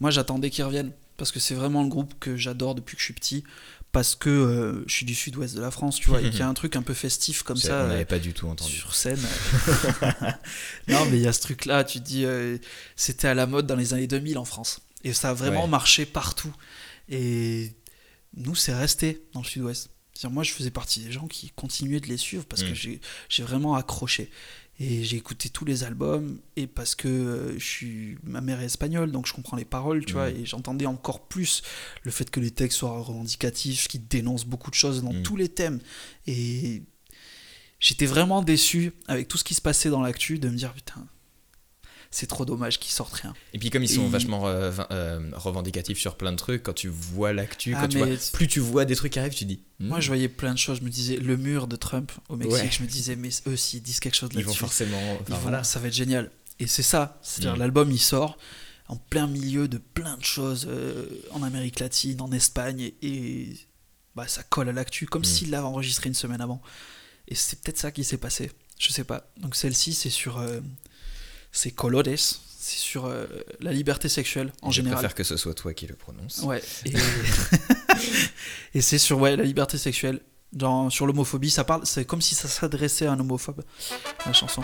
[0.01, 3.05] moi j'attendais qu'ils reviennent parce que c'est vraiment le groupe que j'adore depuis que je
[3.05, 3.45] suis petit.
[3.91, 6.43] Parce que euh, je suis du sud-ouest de la France, tu vois, et qu'il y
[6.43, 7.81] a un truc un peu festif comme ça.
[7.81, 8.71] on euh, n'avait pas du tout entendu.
[8.73, 9.19] sur scène.
[10.89, 12.59] non, mais il y a ce truc-là, tu te dis, euh,
[12.97, 14.81] c'était à la mode dans les années 2000 en France.
[15.05, 15.69] Et ça a vraiment Ouais.
[15.71, 16.53] marché partout.
[17.09, 17.73] Et
[18.37, 19.91] nous, c'est resté dans le sud-ouest.
[20.31, 22.75] Moi, je faisais partie des gens qui continuaient de les suivre parce que Mm.
[22.75, 24.31] j'ai j'ai vraiment accroché.
[24.81, 28.67] Et j'ai écouté tous les albums, et parce que euh, je suis, ma mère est
[28.67, 30.17] espagnole, donc je comprends les paroles, tu Mm.
[30.17, 31.62] vois, et j'entendais encore plus
[32.05, 35.23] le fait que les textes soient revendicatifs, qu'ils dénoncent beaucoup de choses dans Mm.
[35.25, 35.81] tous les thèmes.
[36.29, 36.83] Et
[37.81, 41.07] j'étais vraiment déçu avec tout ce qui se passait dans l'actu de me dire putain
[42.11, 45.31] c'est trop dommage qu'ils sortent rien Et puis comme ils sont Et- vachement euh, euh,
[45.35, 48.49] revendicatifs sur plein de trucs, quand tu vois l'actu, Ah, quand tu vois, mais- plus
[48.49, 49.61] tu vois des trucs qui arrivent, tu dis.
[49.81, 52.37] hmm, moi je voyais plein de choses je me disais le mur de Trump au
[52.37, 52.71] Mexique Ouais.
[52.71, 55.01] je me disais mais eux s'ils disent quelque chose ils vont là-dessus forcément.
[55.01, 55.64] ils enfin, vont- voilà.
[55.64, 57.61] ça va être génial et c'est ça c'est-à-dire Mm.
[57.61, 58.38] l'album il sort
[58.88, 63.57] en plein milieu de plein de choses euh, en Amérique latine en Espagne et, et,
[64.16, 65.25] bah, ça colle à l'actu comme Mm.
[65.27, 66.62] s'il l'avait enregistré une semaine avant
[67.31, 68.51] Et c'est peut-être ça qui s'est passé.
[68.79, 69.31] Je sais pas.
[69.37, 70.38] Donc celle-ci, c'est sur.
[70.38, 70.61] euh,
[71.53, 72.05] c'est Colores.
[72.61, 73.25] C'est sur euh,
[73.61, 74.99] la liberté sexuelle en Je général.
[74.99, 76.41] préfère que ce soit toi qui le prononce.
[76.43, 76.63] Ouais.
[76.85, 76.93] Et,
[78.75, 80.21] et c'est sur ouais, la liberté sexuelle.
[80.53, 81.83] Dans, sur l'homophobie, ça parle.
[81.85, 83.63] C'est comme si ça s'adressait à un homophobe,
[84.25, 84.63] la chanson.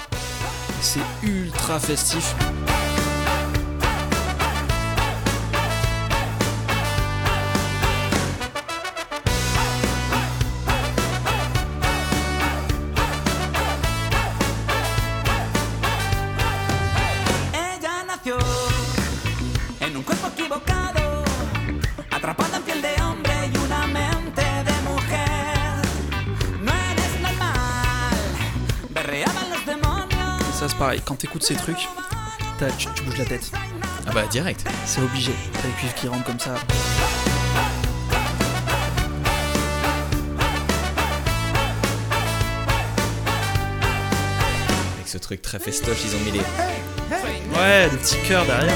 [0.81, 2.35] C'est ultra festif.
[31.25, 31.89] T'écoutes ces trucs,
[32.77, 33.51] tu, tu bouges la tête.
[34.07, 34.63] Ah bah direct.
[34.85, 35.33] C'est obligé.
[35.55, 36.55] T'as les cuivres qui rentrent comme ça.
[44.93, 46.41] Avec ce truc très festoche, ils ont mis les.
[47.59, 48.75] Ouais, des petits cœurs derrière.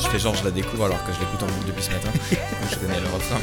[0.00, 2.10] Je fais genre je la découvre alors que je l'écoute en boucle depuis ce matin.
[2.68, 3.38] je connais le refrain.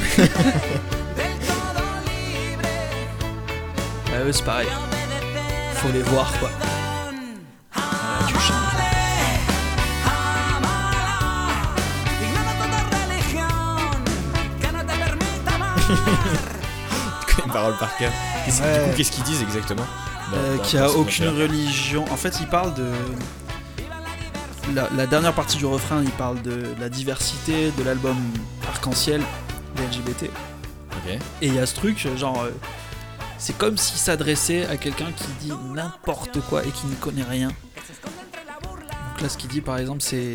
[4.10, 4.68] Bah, eux, c'est pareil.
[5.84, 6.50] Faut les voir, quoi.
[15.86, 18.12] Tu connais paroles par cœur.
[18.46, 18.78] Et c'est- Ouais.
[18.84, 19.84] Du coup, qu'est-ce qu'ils disent exactement
[20.30, 22.04] Dans- Euh, dans- qui a aucune religion.
[22.10, 22.86] En fait, il parle de.
[24.74, 28.16] La, la dernière partie du refrain, il parle de la diversité de l'album
[28.66, 29.20] Arc-en-Ciel
[29.76, 30.30] des LGBT.
[31.42, 32.42] Et il y a ce truc, genre.
[32.44, 32.50] euh,
[33.44, 37.48] c'est comme s'il s'adressait à quelqu'un qui dit n'importe quoi et qui ne connaît rien.
[37.48, 40.32] Donc là, ce qu'il dit, par exemple, c'est.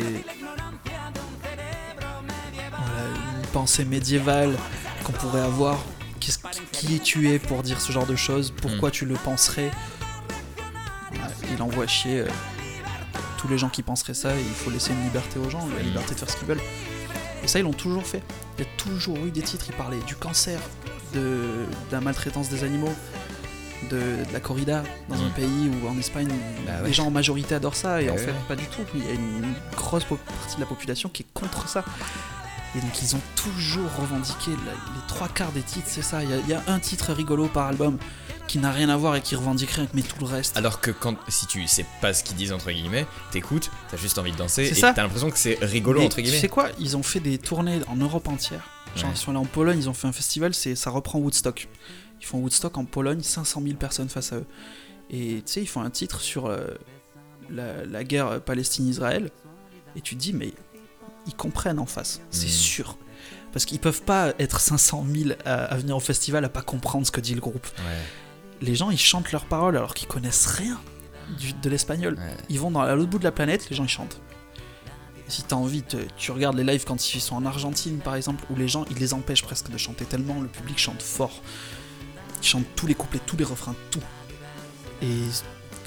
[2.70, 3.08] Voilà,
[3.40, 4.54] une pensée médiévale
[5.02, 5.76] qu'on pourrait avoir.
[6.20, 6.38] Qu'est-ce-
[6.70, 8.52] qui tu es pour dire ce genre de choses?
[8.62, 9.70] Pourquoi tu le penserais?
[11.10, 12.28] Voilà, Il envoie chier euh,
[13.38, 14.36] tous les gens qui penseraient ça.
[14.36, 16.60] et il faut laisser une liberté aux gens, la liberté de faire ce qu'ils veulent.
[17.42, 18.22] Et ça, ils l'ont toujours fait.
[18.58, 19.64] Il y a toujours eu des titres.
[19.68, 20.60] Ils parlaient du cancer,
[21.14, 22.92] de, de la maltraitance des animaux,
[23.90, 25.32] de, de la corrida dans un Mm.
[25.32, 26.28] pays où en Espagne,
[26.66, 28.02] Bah les gens en majorité adorent ça.
[28.02, 28.22] Et Bah en ouais.
[28.26, 28.82] fait, pas du tout.
[28.94, 31.84] Il y a une grosse partie de la population qui est contre ça.
[32.76, 36.22] Et donc ils ont toujours revendiqué les trois quarts des titres, c'est ça.
[36.22, 37.98] Il y, a- il y a un titre rigolo par album
[38.46, 40.56] qui n'a rien à voir et qui revendique rien, mais tout le reste.
[40.56, 44.18] Alors que quand, si tu sais pas ce qu'ils disent entre guillemets, t'écoutes, t'as juste
[44.18, 46.38] envie de danser et t'as l'impression que c'est rigolo Mais entre Tu guillemets.
[46.40, 46.68] sais quoi?
[46.78, 48.62] Ils ont fait des tournées en Europe entière.
[48.96, 49.14] Genre, Ouais.
[49.14, 51.68] ils sont allés en Pologne, ils ont fait un festival, c'est ça reprend Woodstock.
[52.20, 54.46] Ils font Woodstock en Pologne, 500 000 personnes face à eux.
[55.10, 56.66] Et tu sais, ils font un titre sur euh,
[57.50, 59.30] la, la guerre Palestine-Israël.
[59.96, 60.52] Et tu te dis, mais
[61.26, 62.50] ils comprennent en face, c'est Mm.
[62.50, 62.96] sûr.
[63.52, 67.04] Parce qu'ils peuvent pas être 500 000 à, à venir au festival à pas comprendre
[67.06, 67.66] ce que dit le groupe.
[67.78, 67.96] Ouais.
[68.60, 70.78] Les gens, ils chantent leurs paroles alors qu'ils connaissent rien
[71.38, 72.14] du- de l'espagnol.
[72.18, 72.36] Ouais.
[72.48, 74.20] Ils vont dans à l'autre bout de la planète, les gens ils chantent.
[75.30, 78.44] Si t'as envie, te- tu regardes les lives quand ils sont en Argentine par exemple,
[78.50, 81.40] où les gens ils les empêchent presque de chanter tellement le public chante fort.
[82.42, 84.02] Ils chantent tous les couplets, tous les refrains, tout.
[85.02, 85.30] Et ils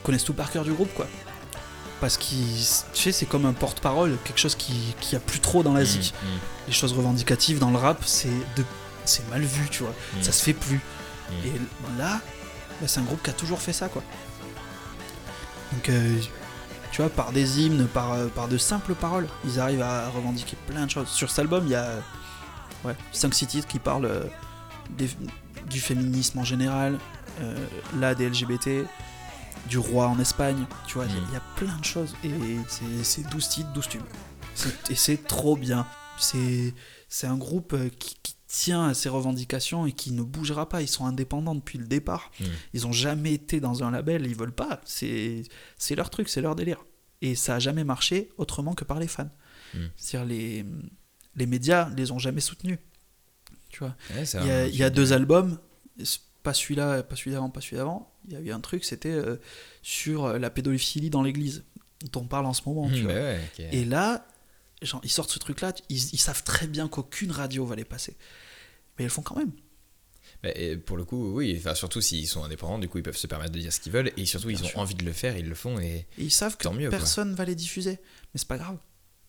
[0.03, 1.07] connaissent tout par cœur du groupe quoi.
[2.01, 5.63] Parce qu'ils, tu sais, c'est comme un porte-parole, quelque chose qui, qui a plus trop
[5.63, 6.13] dans la zik.
[6.21, 6.39] Mm, mm.
[6.67, 8.27] Les choses revendicatives dans le rap, c'est
[8.57, 8.63] de,
[9.05, 9.93] c'est mal vu, tu vois.
[10.17, 10.23] Mm.
[10.23, 10.81] Ça se fait plus.
[11.45, 11.51] Et
[11.97, 12.19] là,
[12.81, 14.03] bah, c'est un groupe qui a toujours fait ça, quoi.
[15.71, 16.15] Donc, euh,
[16.93, 20.55] tu vois, par des hymnes, par, euh, par de simples paroles, ils arrivent à revendiquer
[20.67, 21.09] plein de choses.
[21.09, 21.89] Sur cet album, il y a
[22.85, 24.23] ouais, 5-6 titres qui parlent euh,
[24.91, 25.09] des-
[25.69, 26.97] du féminisme en général,
[27.41, 27.57] euh,
[27.99, 28.85] là des LGBT,
[29.67, 31.25] du roi en Espagne, tu vois, il y a- Mm.
[31.29, 32.15] il y, a plein de choses.
[32.23, 32.29] Et
[32.67, 34.01] c'est- c'est 12 titres, 12 tubes.
[34.89, 35.85] Et c'est trop bien.
[36.19, 40.83] C'est un groupe euh, qui, qui tient à ses revendications et qui ne bougera pas.
[40.83, 42.29] Ils sont indépendants depuis le départ.
[42.39, 42.43] Mm.
[42.75, 44.79] Ils ont jamais été dans un label, ils veulent pas.
[44.85, 45.43] C'est
[45.95, 46.85] leur truc, c'est leur délire.
[47.23, 49.31] Et ça a jamais marché autrement que par les fans.
[49.73, 49.77] Mm.
[49.97, 50.65] C'est-à-dire les,
[51.35, 52.77] les médias les ont jamais soutenus.
[53.71, 53.95] Tu vois.
[54.15, 55.57] Ouais, Il y a, un- il y a deux albums,
[56.43, 58.13] pas celui-là, pas celui d'avant, pas celui d'avant.
[58.27, 59.37] Il y a eu un truc, c'était euh,
[59.81, 61.63] sur euh, la pédophilie dans l'église,
[62.11, 62.87] dont on parle en ce moment.
[62.87, 63.13] tu Mm, vois.
[63.13, 63.39] bah ouais.
[63.71, 64.27] Et là,
[64.83, 68.15] genre, ils sortent ce truc-là, ils, ils savent très bien qu'aucune radio va les passer.
[68.97, 69.51] Mais ils le font quand même.
[70.41, 73.17] Bah, et pour le coup, oui, enfin, surtout s'ils sont indépendants, du coup ils peuvent
[73.17, 74.79] se permettre de dire ce qu'ils veulent et surtout Bien ils ont sûr.
[74.79, 77.45] envie de le faire, ils le font et Et ils savent que mieux, personne va
[77.45, 77.91] les diffuser.
[78.33, 78.77] Mais c'est pas grave.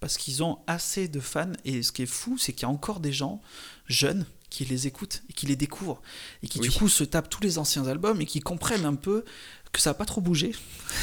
[0.01, 1.53] Parce qu'ils ont assez de fans.
[1.65, 3.41] Et ce qui est fou, c'est qu'il y a encore des gens
[3.87, 6.03] jeunes qui les écoutent et qui les découvrent.
[6.43, 6.69] Et qui Oui.
[6.69, 9.25] du coup se tapent tous les anciens albums et qui comprennent un peu
[9.73, 10.53] que ça n'a pas trop bougé.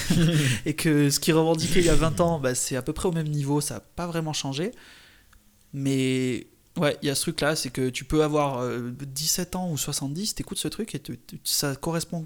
[0.65, 3.07] et que ce qu'ils revendiquaient il y a 20 ans, bah, c'est à peu près
[3.07, 3.59] au même niveau.
[3.59, 4.71] Ça n'a pas vraiment changé.
[5.73, 6.47] Mais
[6.81, 9.77] Ouais, il y a ce truc-là, c'est que tu peux avoir euh, 17 ans ou
[9.77, 12.25] 70, t'écoutes ce truc et te- te- ça correspond.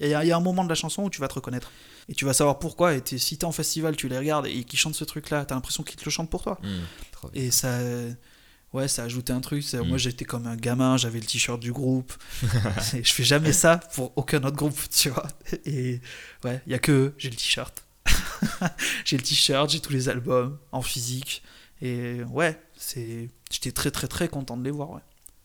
[0.00, 1.28] Et il y, a- il y a un moment de la chanson où tu vas
[1.28, 1.70] te reconnaître.
[2.08, 2.94] Et tu vas savoir pourquoi.
[2.94, 5.54] Et t'es- si t'es en festival, tu les regardes et qu'ils chantent ce truc-là, t'as
[5.54, 6.58] l'impression qu'ils te le chantent pour toi.
[6.62, 6.70] Bien.
[7.34, 7.78] Et ça.
[8.72, 9.62] Ouais, ça a ajouté un truc.
[9.62, 9.88] ça- Mm.
[9.88, 12.12] Moi, j'étais comme un gamin, j'avais le t-shirt du groupe.
[12.92, 15.28] Je fais jamais ça pour aucun autre groupe, tu vois.
[15.64, 16.00] Et
[16.44, 17.84] ouais, il y a que eux, j'ai le t-shirt.
[19.04, 21.42] j'ai le t-shirt, j'ai tous les albums en physique.
[21.82, 23.28] Et ouais, c'est.
[23.50, 25.02] J'étais très, très, très content de les voir, ouais.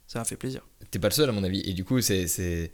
[0.07, 0.61] Ça m'a fait plaisir.
[0.91, 1.61] T'es pas le seul à mon avis.
[1.61, 2.71] Et du coup, c'est c'est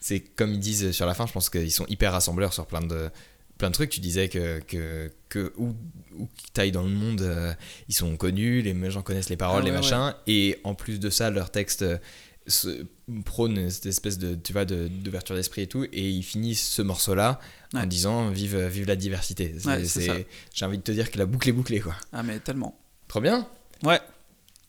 [0.00, 1.26] c'est comme ils disent sur la fin.
[1.26, 3.10] Je pense qu'ils sont hyper rassembleurs sur plein de
[3.56, 3.90] plein de trucs.
[3.90, 5.74] Tu disais que que, que où
[6.16, 7.52] où qu'ils t'aillent dans le monde, euh,
[7.88, 10.14] ils sont connus, les gens connaissent les paroles, Ah les ouais, machins.
[10.26, 11.98] Et en plus de ça, leur texte euh,
[12.46, 12.86] se
[13.24, 15.84] prône cette espèce de tu vois de- d'ouverture d'esprit et tout.
[15.92, 17.40] Et ils finissent ce morceau-là
[17.74, 19.54] en disant vive vive la diversité.
[19.84, 20.26] C'est-.
[20.54, 21.96] J'ai envie de te dire que la boucle est bouclée quoi.
[22.12, 22.78] Ah, mais tellement.
[23.08, 23.46] Trop bien.
[23.82, 24.00] Ouais.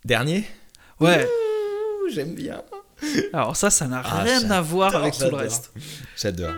[0.06, 0.46] Dernier.
[1.00, 1.26] Ouais.
[1.26, 2.62] Ouh, J'aime bien.
[3.34, 5.72] Alors, ça, ça n'a Ah, rien à voir avec tout le reste.
[6.18, 6.52] J'adore.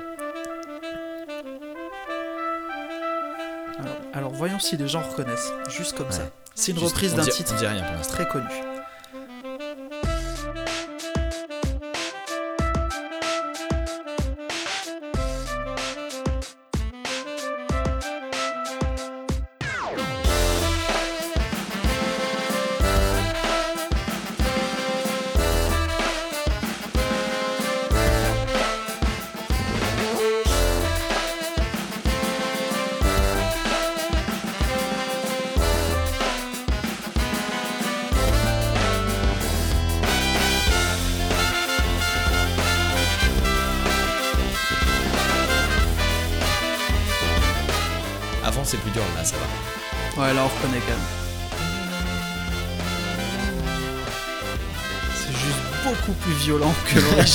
[3.80, 5.52] Alors, alors, voyons si les gens reconnaissent.
[5.70, 6.14] Juste comme Ouais.
[6.14, 6.30] ça.
[6.56, 8.14] C'est une Juste, reprise d'un dit- titre On dit rien pour l'instant.
[8.14, 8.46] très connu.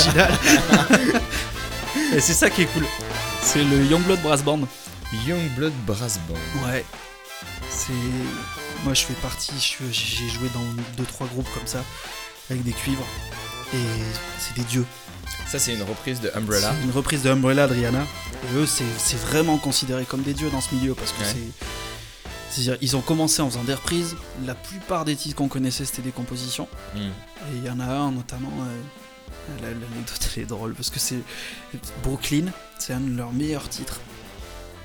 [2.14, 2.84] Et c'est ça qui est cool.
[3.42, 4.60] C'est le Youngblood Brass Band.
[5.26, 6.66] Youngblood Brass Band.
[6.68, 6.84] Ouais.
[7.68, 7.92] C'est.
[8.84, 9.52] Moi, je fais partie.
[9.90, 11.82] J'ai joué dans 2-3 groupes comme ça,
[12.50, 13.04] avec des cuivres.
[13.74, 13.78] Et
[14.38, 14.86] c'est des dieux.
[15.46, 16.72] Ça, c'est une reprise de Umbrella.
[16.84, 18.02] Une reprise de Umbrella de Rihanna.
[18.02, 21.28] Et eux, c'est vraiment considéré comme des dieux dans ce milieu parce que Ouais.
[21.32, 21.66] c'est.
[22.50, 24.16] C'est-à-dire, ils ont commencé en faisant des reprises.
[24.46, 26.68] La plupart des titres qu'on connaissait, c'était des compositions.
[26.94, 26.98] Hmm.
[27.00, 28.52] Et il y en a un notamment.
[28.60, 28.80] euh,
[29.62, 31.20] L'anecdote, elle est drôle parce que c'est.
[32.02, 32.46] Brooklyn,
[32.78, 34.00] c'est un de leurs meilleurs titres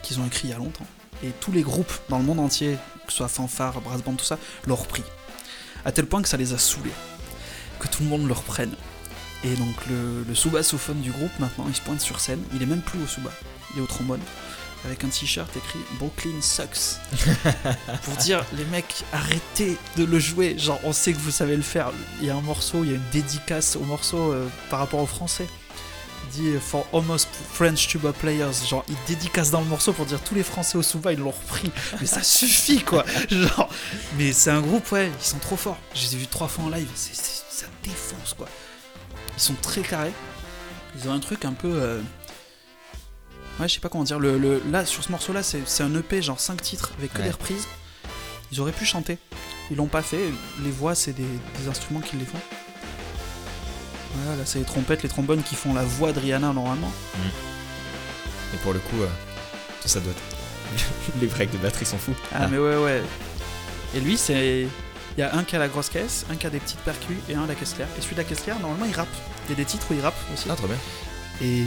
[0.04, 0.88] qu'ils ont écrit il y a longtemps.
[1.24, 4.26] Et tous les groupes dans le monde entier, que ce soit fanfare, brass band, tout
[4.26, 5.04] ça, l'ont repris.
[5.86, 6.92] À tel point que ça les a saoulés.
[7.80, 8.74] Que tout le monde le reprenne.
[9.44, 12.42] Et donc le, le sous-bassophone du groupe, maintenant, il se pointe sur scène.
[12.54, 13.34] Il est même plus au sous-bas,
[13.74, 14.22] il est au trombone.
[14.86, 16.98] Avec un t-shirt écrit Brooklyn sucks.
[18.04, 20.58] Pour dire, les mecs, arrêtez de le jouer.
[20.58, 21.92] Genre, on sait que vous savez le faire.
[22.20, 25.00] Il y a un morceau, il y a une dédicace au morceau euh, par rapport
[25.00, 25.46] au français.
[26.34, 28.54] Il dit euh, For almost French tuba players.
[28.68, 31.30] Genre, il dédicace dans le morceau pour dire tous les Français au sous-bas, ils l'ont
[31.32, 31.72] repris.
[32.00, 33.06] Mais ça suffit, quoi.
[33.30, 33.70] Genre,
[34.18, 35.78] mais c'est un groupe, ouais, ils sont trop forts.
[35.94, 36.90] Je les ai vus trois fois en live.
[36.96, 38.48] ça défonce, quoi.
[39.38, 40.14] Ils sont très carrés.
[41.00, 41.72] Ils ont un truc un peu.
[41.72, 42.02] euh,
[43.60, 44.20] Ouais, je sais pas comment dire.
[44.20, 47.20] Le, le- là, sur ce morceau-là, c'est c'est un EP, genre 5 titres, avec que
[47.20, 47.26] Ouais.
[47.26, 47.68] des reprises.
[48.52, 49.18] Ils auraient pu chanter.
[49.70, 50.32] Ils l'ont pas fait.
[50.64, 51.24] Les voix, c'est des,
[51.60, 52.40] des instruments qui les font.
[54.16, 56.92] Voilà, là, c'est les trompettes, les trombones qui font la voix de Rihanna normalement.
[58.54, 59.08] Et pour le coup, euh,
[59.82, 60.12] tout ça doit.
[61.22, 62.16] Les breaks de batterie sont fous.
[62.34, 63.02] Ah, mais ouais, ouais.
[63.96, 64.68] Et lui, c'est.
[65.18, 67.18] Il y a un qui a la grosse caisse, un qui a des petites percus
[67.30, 67.88] et un la caisse claire.
[67.98, 69.08] Et celui de la caisse claire, normalement, il rappe.
[69.48, 70.48] Il y a des titres où il rappe aussi.
[70.50, 70.78] Ah, trop bien.
[71.42, 71.64] Et,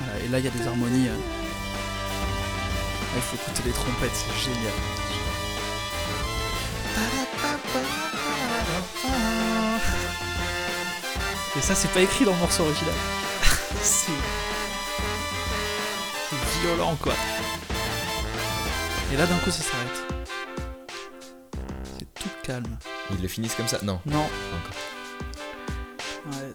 [0.00, 1.08] voilà, et là, il y a des harmonies.
[1.08, 1.16] euh.
[3.02, 4.72] Ah, Il faut écouter les trompettes, c'est génial.
[11.56, 12.94] Et ça, c'est pas écrit dans le morceau original.
[13.82, 14.10] c'est.
[16.62, 17.14] Violent, quoi.
[19.12, 20.02] Et là, d'un coup, ça s'arrête.
[21.98, 22.76] C'est tout calme.
[23.12, 23.78] Ils le finissent comme ça?
[23.82, 24.00] Non.
[24.06, 24.24] Non.
[24.24, 24.32] encore.
[26.32, 26.52] Ouais,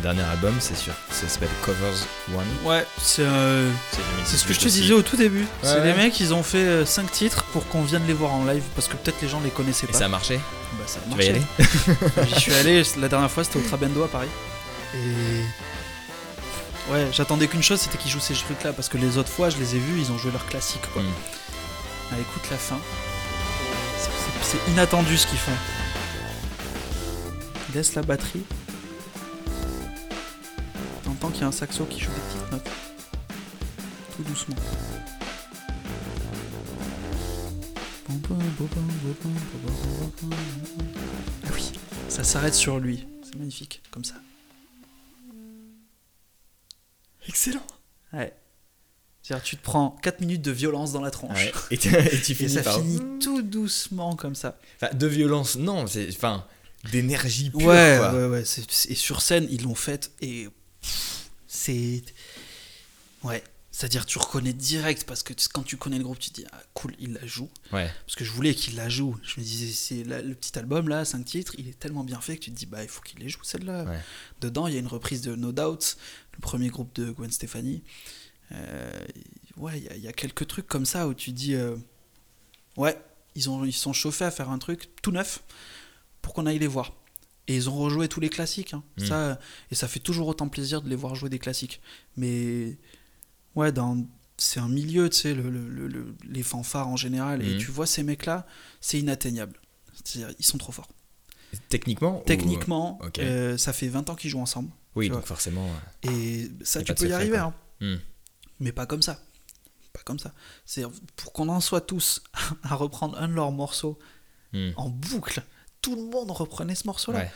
[0.00, 0.92] dernier album, c'est sûr.
[1.10, 2.44] Ça s'appelle Covers One.
[2.64, 3.70] Ouais, c'est euh,
[4.24, 5.46] C'est ce que je te 2018 disais au tout début.
[5.62, 5.82] c'est Ouais.
[5.82, 8.88] des mecs, ils ont fait 5 titres pour qu'on vienne les voir en live parce
[8.88, 9.98] que peut-être les gens les connaissaient Et pas.
[9.98, 10.38] ça a marché
[10.78, 11.46] Bah, ça a Tu vas y marché.
[12.18, 14.28] aller J'y suis allé, la dernière fois c'était au Trabendo à Paris.
[14.94, 15.42] Et
[16.92, 19.58] Ouais, j'attendais qu'une chose, c'était qu'ils jouent ces trucs-là, parce que les autres fois, je
[19.58, 21.02] les ai vus, ils ont joué leur classique, quoi.
[21.02, 21.06] Mm.
[22.10, 22.78] Ah, écoute la fin.
[24.42, 25.52] C'est- inattendu ce qu'ils font.
[27.68, 28.42] Ils laissent la batterie.
[31.30, 32.70] T'entends qu'il y a un saxo qui joue des petites notes.
[34.16, 34.56] Tout doucement.
[41.44, 41.72] Ah oui,
[42.08, 43.06] ça s'arrête sur lui.
[43.22, 44.14] C'est magnifique, comme ça.
[47.28, 47.62] Excellent.
[48.12, 48.34] Ouais.
[49.22, 51.44] C'est-à-dire, tu te prends 4 minutes de violence dans la tronche.
[51.44, 51.52] Ouais.
[51.70, 52.76] Et, tu- et tu Et finis ça par.
[52.78, 54.58] finit tout doucement comme ça.
[54.80, 56.08] Enfin, de violence, non, c'est.
[56.08, 56.44] Enfin,
[56.90, 58.12] d'énergie pure, ouais, quoi.
[58.14, 58.42] ouais, ouais.
[58.88, 60.48] Et sur scène, ils l'ont fait et
[61.50, 62.02] c'est.
[63.24, 63.42] Ouais.
[63.72, 66.62] C'est-à-dire, tu reconnais direct parce que quand tu connais le groupe, tu te dis, ah
[66.74, 67.48] cool, il la joue.
[67.72, 67.90] Ouais.
[68.04, 69.16] Parce que je voulais qu'il la joue.
[69.22, 72.36] Je me disais, c'est le petit album là, 5 titres, il est tellement bien fait
[72.36, 73.84] que tu te dis, bah il faut qu'il les joue celle-là.
[73.84, 74.00] Ouais.
[74.40, 75.96] Dedans, il y a une reprise de No Doubt,
[76.34, 77.82] le premier groupe de Gwen Stefani.
[78.52, 79.04] Euh,
[79.56, 81.76] ouais, il y y, a quelques trucs comme ça où tu te dis, euh,
[82.76, 83.00] ouais,
[83.34, 85.42] ils ont ils sont chauffés à faire un truc tout neuf
[86.22, 86.92] pour qu'on aille les voir.
[87.50, 88.74] Et ils ont rejoué tous les classiques.
[88.74, 88.82] hein.
[88.98, 89.04] Mm.
[89.06, 89.40] Ça,
[89.72, 91.80] et ça fait toujours autant plaisir de les voir jouer des classiques.
[92.16, 92.76] Mais
[93.56, 93.96] ouais, dans
[94.36, 97.42] c'est un milieu, tu sais, le, le- le- le- les fanfares en général.
[97.42, 97.58] Et Mhm.
[97.58, 98.46] tu vois ces mecs-là,
[98.80, 99.58] c'est inatteignable.
[100.04, 100.88] C'est-à-dire, ils sont trop forts.
[101.68, 104.70] Techniquement ou- Techniquement, euh, ça fait 20 ans qu'ils jouent ensemble.
[104.94, 105.26] Oui, donc vois.
[105.26, 105.68] forcément.
[106.06, 107.36] euh, Et ça, tu peux y arriver.
[107.38, 107.52] hein.
[107.80, 107.96] hmm.
[108.60, 109.20] Mais pas comme ça.
[109.92, 110.32] Pas comme ça.
[110.64, 110.84] C'est
[111.16, 112.22] pour qu'on en soit tous
[112.62, 113.98] à reprendre un de leurs morceaux
[114.52, 114.70] Hmm.
[114.76, 115.42] en boucle.
[115.82, 117.28] Tout le monde reprenait ce morceau-là.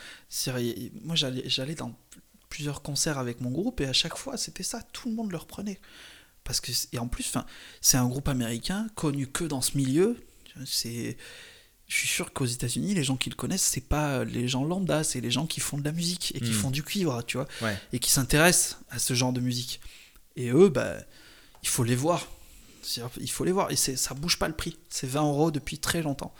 [0.45, 0.91] Ouais.
[1.03, 1.95] Moi, j'allais dans
[2.49, 4.81] plusieurs concerts avec mon groupe et à chaque fois, c'était ça.
[4.93, 5.79] Tout le monde le reprenait.
[6.43, 7.33] Parce que et en plus,
[7.81, 10.17] c'est un groupe américain connu que dans ce milieu.
[10.65, 11.17] C'est
[11.87, 15.03] je suis sûr qu'aux États-Unis, les gens qui le connaissent, c'est pas les gens lambda,
[15.03, 16.53] c'est les gens qui font de la musique et qui Hmm.
[16.53, 17.77] font du cuivre, tu vois Ouais.
[17.93, 19.79] et qui s'intéressent à ce genre de musique.
[20.35, 20.95] Et eux, bah,
[21.61, 22.27] il faut les voir.
[23.19, 23.71] Il faut les voir.
[23.71, 24.77] Et ça bouge pas le prix.
[24.89, 26.33] C'est 20 euros depuis très longtemps.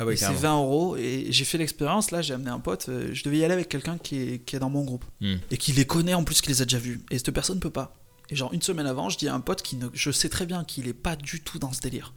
[0.00, 0.40] Ah ouais, c'est carrément.
[0.40, 0.96] 20 euros.
[0.96, 2.10] Et j'ai fait l'expérience.
[2.10, 2.88] Là, j'ai amené un pote.
[2.88, 5.04] euh, Je devais y aller avec quelqu'un qui est, qui est dans mon groupe.
[5.20, 5.36] Hmm.
[5.50, 7.00] Et qui les connaît en plus, qui les a déjà vus.
[7.10, 7.96] Et cette personne peut pas.
[8.30, 10.46] Et genre, une semaine avant, je dis à un pote qui ne, je sais très
[10.46, 12.14] bien qu'il est pas du tout dans ce délire.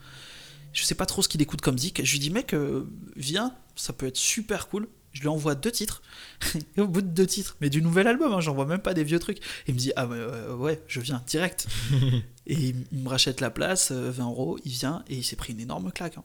[0.71, 2.01] Je sais pas trop ce qu'il écoute comme zik.
[2.03, 4.87] Je lui dis, mec, euh, viens, ça peut être super cool.
[5.11, 6.01] Je lui envoie deux titres.
[6.77, 9.03] Et au bout de deux titres, mais du nouvel album, hein, j'envoie même pas des
[9.03, 9.39] vieux trucs.
[9.67, 11.67] Il me dit, ah ouais, ouais, ouais, je viens direct.
[12.47, 15.53] et il, me rachète la place, euh, 20 euros, il vient et il s'est pris
[15.53, 16.17] une énorme claque.
[16.17, 16.23] hein.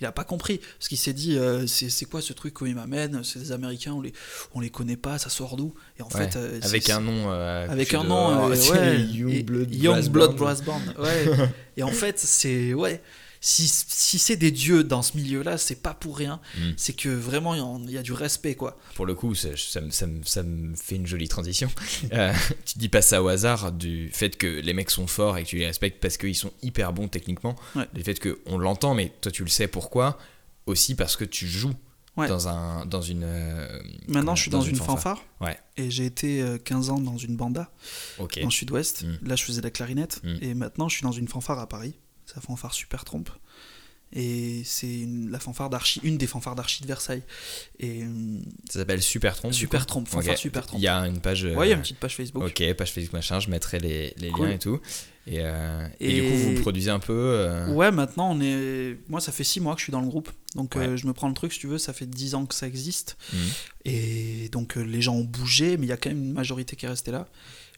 [0.00, 2.74] Il a pas compris, parce qu'il s'est dit, euh, c'est quoi ce truc où il
[2.74, 3.22] m'amène?
[3.22, 4.12] C'est des Américains, on les,
[4.52, 5.72] on les connaît pas, ça sort d'où?
[5.98, 6.28] Et en Ouais.
[6.28, 7.30] fait, euh, Avec un nom.
[7.30, 10.36] euh, avec un de- nom, ouais, Young Blood Brass Blood Band.
[10.36, 11.26] Brass Band, ouais.
[11.76, 13.00] et en fait, c'est ouais.
[13.46, 16.40] Si, si c'est des dieux dans ce milieu-là, c'est pas pour rien.
[16.56, 16.70] Mm.
[16.78, 18.78] C'est que vraiment, il y a du respect, quoi.
[18.94, 21.70] Pour le coup, ça, ça me- ça me- ça me fait une jolie transition.
[22.14, 22.32] Euh,
[22.64, 25.48] tu dis pas ça au hasard du fait que les mecs sont forts et que
[25.48, 27.54] tu les respectes parce qu'ils sont hyper bons techniquement.
[27.76, 27.86] Ouais.
[27.92, 30.16] Du fait qu'on l'entend, mais toi tu le sais pourquoi.
[30.64, 31.74] Aussi parce que tu joues
[32.16, 32.28] Ouais.
[32.28, 33.24] dans, un, dans une.
[33.24, 35.22] euh, Maintenant, je suis dans, une fanfare.
[35.40, 35.58] Ouais.
[35.76, 37.70] Et j'ai été euh, 15 ans dans une banda
[38.18, 38.38] Ok.
[38.38, 39.02] dans le sud-ouest.
[39.02, 39.28] Mm.
[39.28, 40.20] Là, je faisais de la clarinette.
[40.22, 40.36] Mm.
[40.40, 41.96] Et maintenant, je suis dans une fanfare à Paris.
[42.26, 43.30] C'est la fanfare Super Trompe.
[44.16, 47.22] Et c'est une, la fanfare d'archi, une des fanfares d'archi de Versailles.
[47.80, 48.38] Et euh,
[48.70, 49.52] Ça s'appelle Super Trompe.
[49.52, 50.38] Super Trompe, fanfare.
[50.38, 50.80] Super Trompe.
[50.80, 51.44] Il y a une page.
[51.44, 52.44] euh, Ouais, il y a une petite page Facebook.
[52.44, 54.46] Ok, page Facebook machin, je mettrai les, les Cool.
[54.48, 54.80] liens et tout.
[55.26, 57.12] Et, euh, et du coup, vous produisez un peu.
[57.12, 58.98] euh, Ouais, maintenant on est.
[59.08, 60.30] Moi, ça fait 6 mois que je suis dans le groupe.
[60.54, 60.86] Donc Ouais.
[60.86, 62.66] euh, je me prends le truc, si tu veux, ça fait 10 ans que ça
[62.68, 63.16] existe.
[63.32, 63.38] Mhm.
[63.86, 66.76] Et donc euh, les gens ont bougé, mais il y a quand même une majorité
[66.76, 67.26] qui est restée là.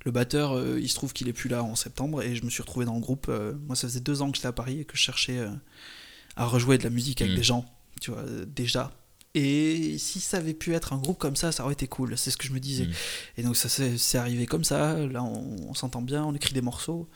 [0.05, 2.51] Le batteur, euh, il se trouve qu'il est plus là en septembre et je me
[2.51, 3.27] suis retrouvé dans le groupe.
[3.29, 5.49] euh, moi, ça faisait deux ans que j'étais à Paris et que je cherchais euh,
[6.37, 7.37] à rejouer de la musique avec Mhm.
[7.39, 7.65] des gens,
[8.01, 8.93] tu vois, déjà.
[9.35, 12.17] Et si ça avait pu être un groupe comme ça, ça aurait été cool.
[12.17, 12.87] C'est ce que je me disais.
[12.87, 12.93] Mhm.
[13.39, 14.97] Et donc ça s'est c'est arrivé comme ça.
[15.07, 17.09] Là, on, on s'entend bien, on écrit des morceaux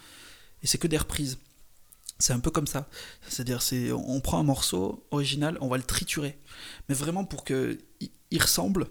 [0.63, 1.39] et c'est que des reprises.
[2.19, 2.87] C'est un peu comme ça.
[3.27, 6.39] C'est-à-dire, c'est on prend un morceau original, on va le triturer,
[6.91, 8.89] mais vraiment pour que il, il ressemble,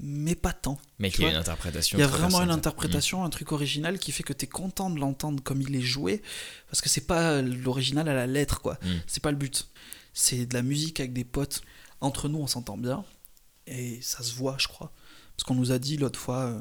[0.00, 0.78] mais pas tant.
[0.98, 1.98] Mais qu'il y vois, une interprétation.
[1.98, 4.90] Il y a vraiment une interprétation, un truc original qui fait que tu es content
[4.90, 6.22] de l'entendre comme il est joué,
[6.68, 8.78] parce que c'est pas l'original à la lettre, quoi.
[8.82, 8.88] Mm.
[9.06, 9.68] C'est pas le but.
[10.12, 11.62] C'est de la musique avec des potes.
[12.00, 13.04] Entre nous, on s'entend bien,
[13.66, 14.92] et ça se voit, je crois.
[15.36, 16.60] Parce qu'on nous a dit l'autre fois, euh,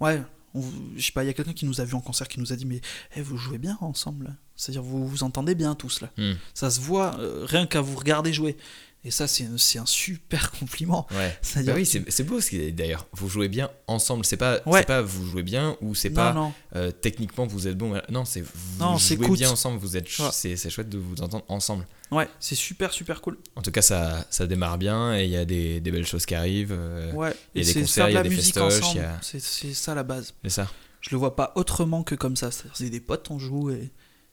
[0.00, 0.22] ouais,
[0.54, 0.62] on-
[0.96, 2.52] je sais pas, il y a quelqu'un qui nous a vu en concert qui nous
[2.52, 2.80] a dit, mais
[3.16, 4.36] eh, vous jouez bien ensemble.
[4.56, 6.10] C'est-à-dire, vous vous entendez bien tous là.
[6.16, 6.32] Mm.
[6.54, 8.56] Ça se voit euh, rien qu'à vous regarder jouer.
[9.02, 11.06] Et ça, c'est c'est un super compliment.
[11.12, 11.34] Ouais.
[11.64, 12.38] Bah oui, que- c'est beau
[12.72, 13.06] d'ailleurs.
[13.12, 14.26] Vous jouez bien ensemble.
[14.26, 14.84] C'est pas, Ouais.
[14.84, 16.52] pas vous jouez bien ou c'est pas non.
[16.76, 17.98] euh, techniquement vous êtes bon.
[18.10, 18.48] Non, c'est vous
[18.78, 19.78] Non, jouez bien ensemble.
[19.78, 20.54] Vous êtes, ch- Ouais.
[20.56, 21.86] c'est chouette de vous entendre ensemble.
[22.10, 23.38] Ouais, c'est super, super cool.
[23.56, 26.26] En tout cas, ça, ça démarre bien et il y a des, des belles choses
[26.26, 26.72] qui arrivent.
[26.76, 28.96] euh, Ouais, il y a et des c'est concerts, faire il y a des festoches,
[28.96, 29.40] a- C'est
[29.72, 30.34] ça la base.
[30.44, 30.70] C'est ça.
[31.00, 32.50] je le vois pas autrement que comme ça.
[32.74, 33.90] C'est des potes, on joue et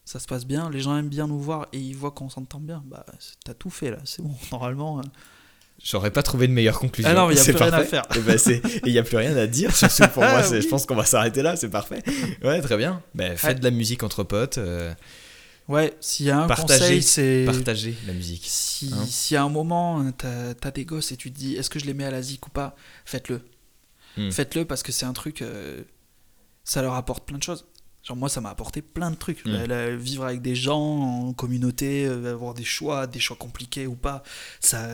[0.07, 0.69] ça se passe bien.
[0.69, 2.81] Les gens aiment bien nous voir et ils voient qu'on s'entend bien.
[2.87, 3.05] Bah,
[3.43, 4.33] t'as tout fait là, c'est bon.
[4.53, 5.03] Normalement, euh,
[5.83, 7.11] J'aurais pas trouvé de meilleure conclusion.
[7.11, 8.03] Ah non, mais y a plus rien à faire.
[8.15, 8.39] Et ben,
[8.85, 10.41] et y a plus rien à dire sur ce pour moi.
[10.43, 12.01] Ah, Je pense qu'on va s'arrêter là, c'est parfait.
[12.41, 13.03] Ouais, très bien.
[13.13, 13.55] Ben, faites Ouais.
[13.59, 14.91] de la musique entre potes, euh,
[15.67, 17.43] ouais, s'il y a un Partagez, conseil, c'est.
[17.45, 18.43] partagez la musique.
[18.45, 19.05] Si, Hein.
[19.05, 21.77] si à un moment, euh, t'as as des gosses et tu te dis est-ce que
[21.79, 23.41] je les mets à la zik ou pas, faites-le.
[24.17, 24.31] Hmm.
[24.31, 25.83] Faites-le parce que c'est un truc, euh,
[26.63, 27.67] ça leur apporte plein de choses.
[28.07, 29.41] Genre moi, ça m'a apporté plein de trucs.
[29.45, 33.85] La- la- vivre avec des gens en communauté, euh, avoir des choix, des choix compliqués
[33.85, 34.23] ou pas,
[34.61, 34.87] ça,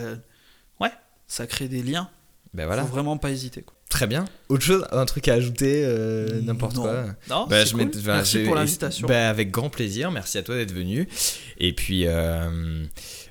[0.80, 0.90] ouais,
[1.28, 2.08] ça crée des liens.
[2.54, 3.62] Ben voilà, Faut vraiment pas hésiter.
[3.62, 3.74] Quoi.
[3.88, 4.24] très bien.
[4.48, 7.04] Autre chose, un truc à ajouter, euh, n'importe quoi.
[7.30, 7.90] Non, Bah, c'est je cool.
[7.96, 9.06] enfin, Merci pour l'invitation.
[9.06, 11.08] bah, avec grand plaisir, merci à toi d'être venu.
[11.58, 12.84] Et puis, euh,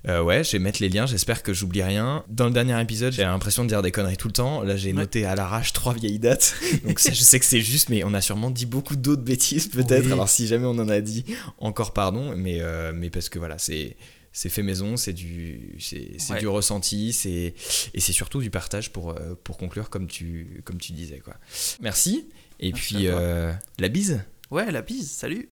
[0.08, 2.24] euh, ouais, je vais mettre les liens, j'espère que j'oublie rien.
[2.28, 4.62] Dans le dernier épisode, j'ai l'impression de dire des conneries tout le temps.
[4.64, 4.94] Là, j'ai Ouais.
[5.00, 6.56] noté à l'arrache trois vieilles dates.
[6.86, 9.68] Donc, ça, je sais que c'est juste, mais on a sûrement dit beaucoup d'autres bêtises,
[9.70, 10.06] peut-être.
[10.06, 10.12] Oui.
[10.12, 11.24] Alors, si jamais on en a dit,
[11.58, 12.36] encore pardon.
[12.36, 13.96] Mais, euh, mais parce que voilà, c'est.
[14.36, 16.40] C'est fait maison, c'est du, c'est Ouais.
[16.40, 17.54] du ressenti, c'est
[17.94, 21.36] et c'est surtout du partage pour euh, pour conclure comme tu comme tu disais quoi.
[21.82, 22.26] Merci
[22.60, 24.22] et Merci puis euh, la bise.
[24.50, 25.50] Ouais, la bise, salut.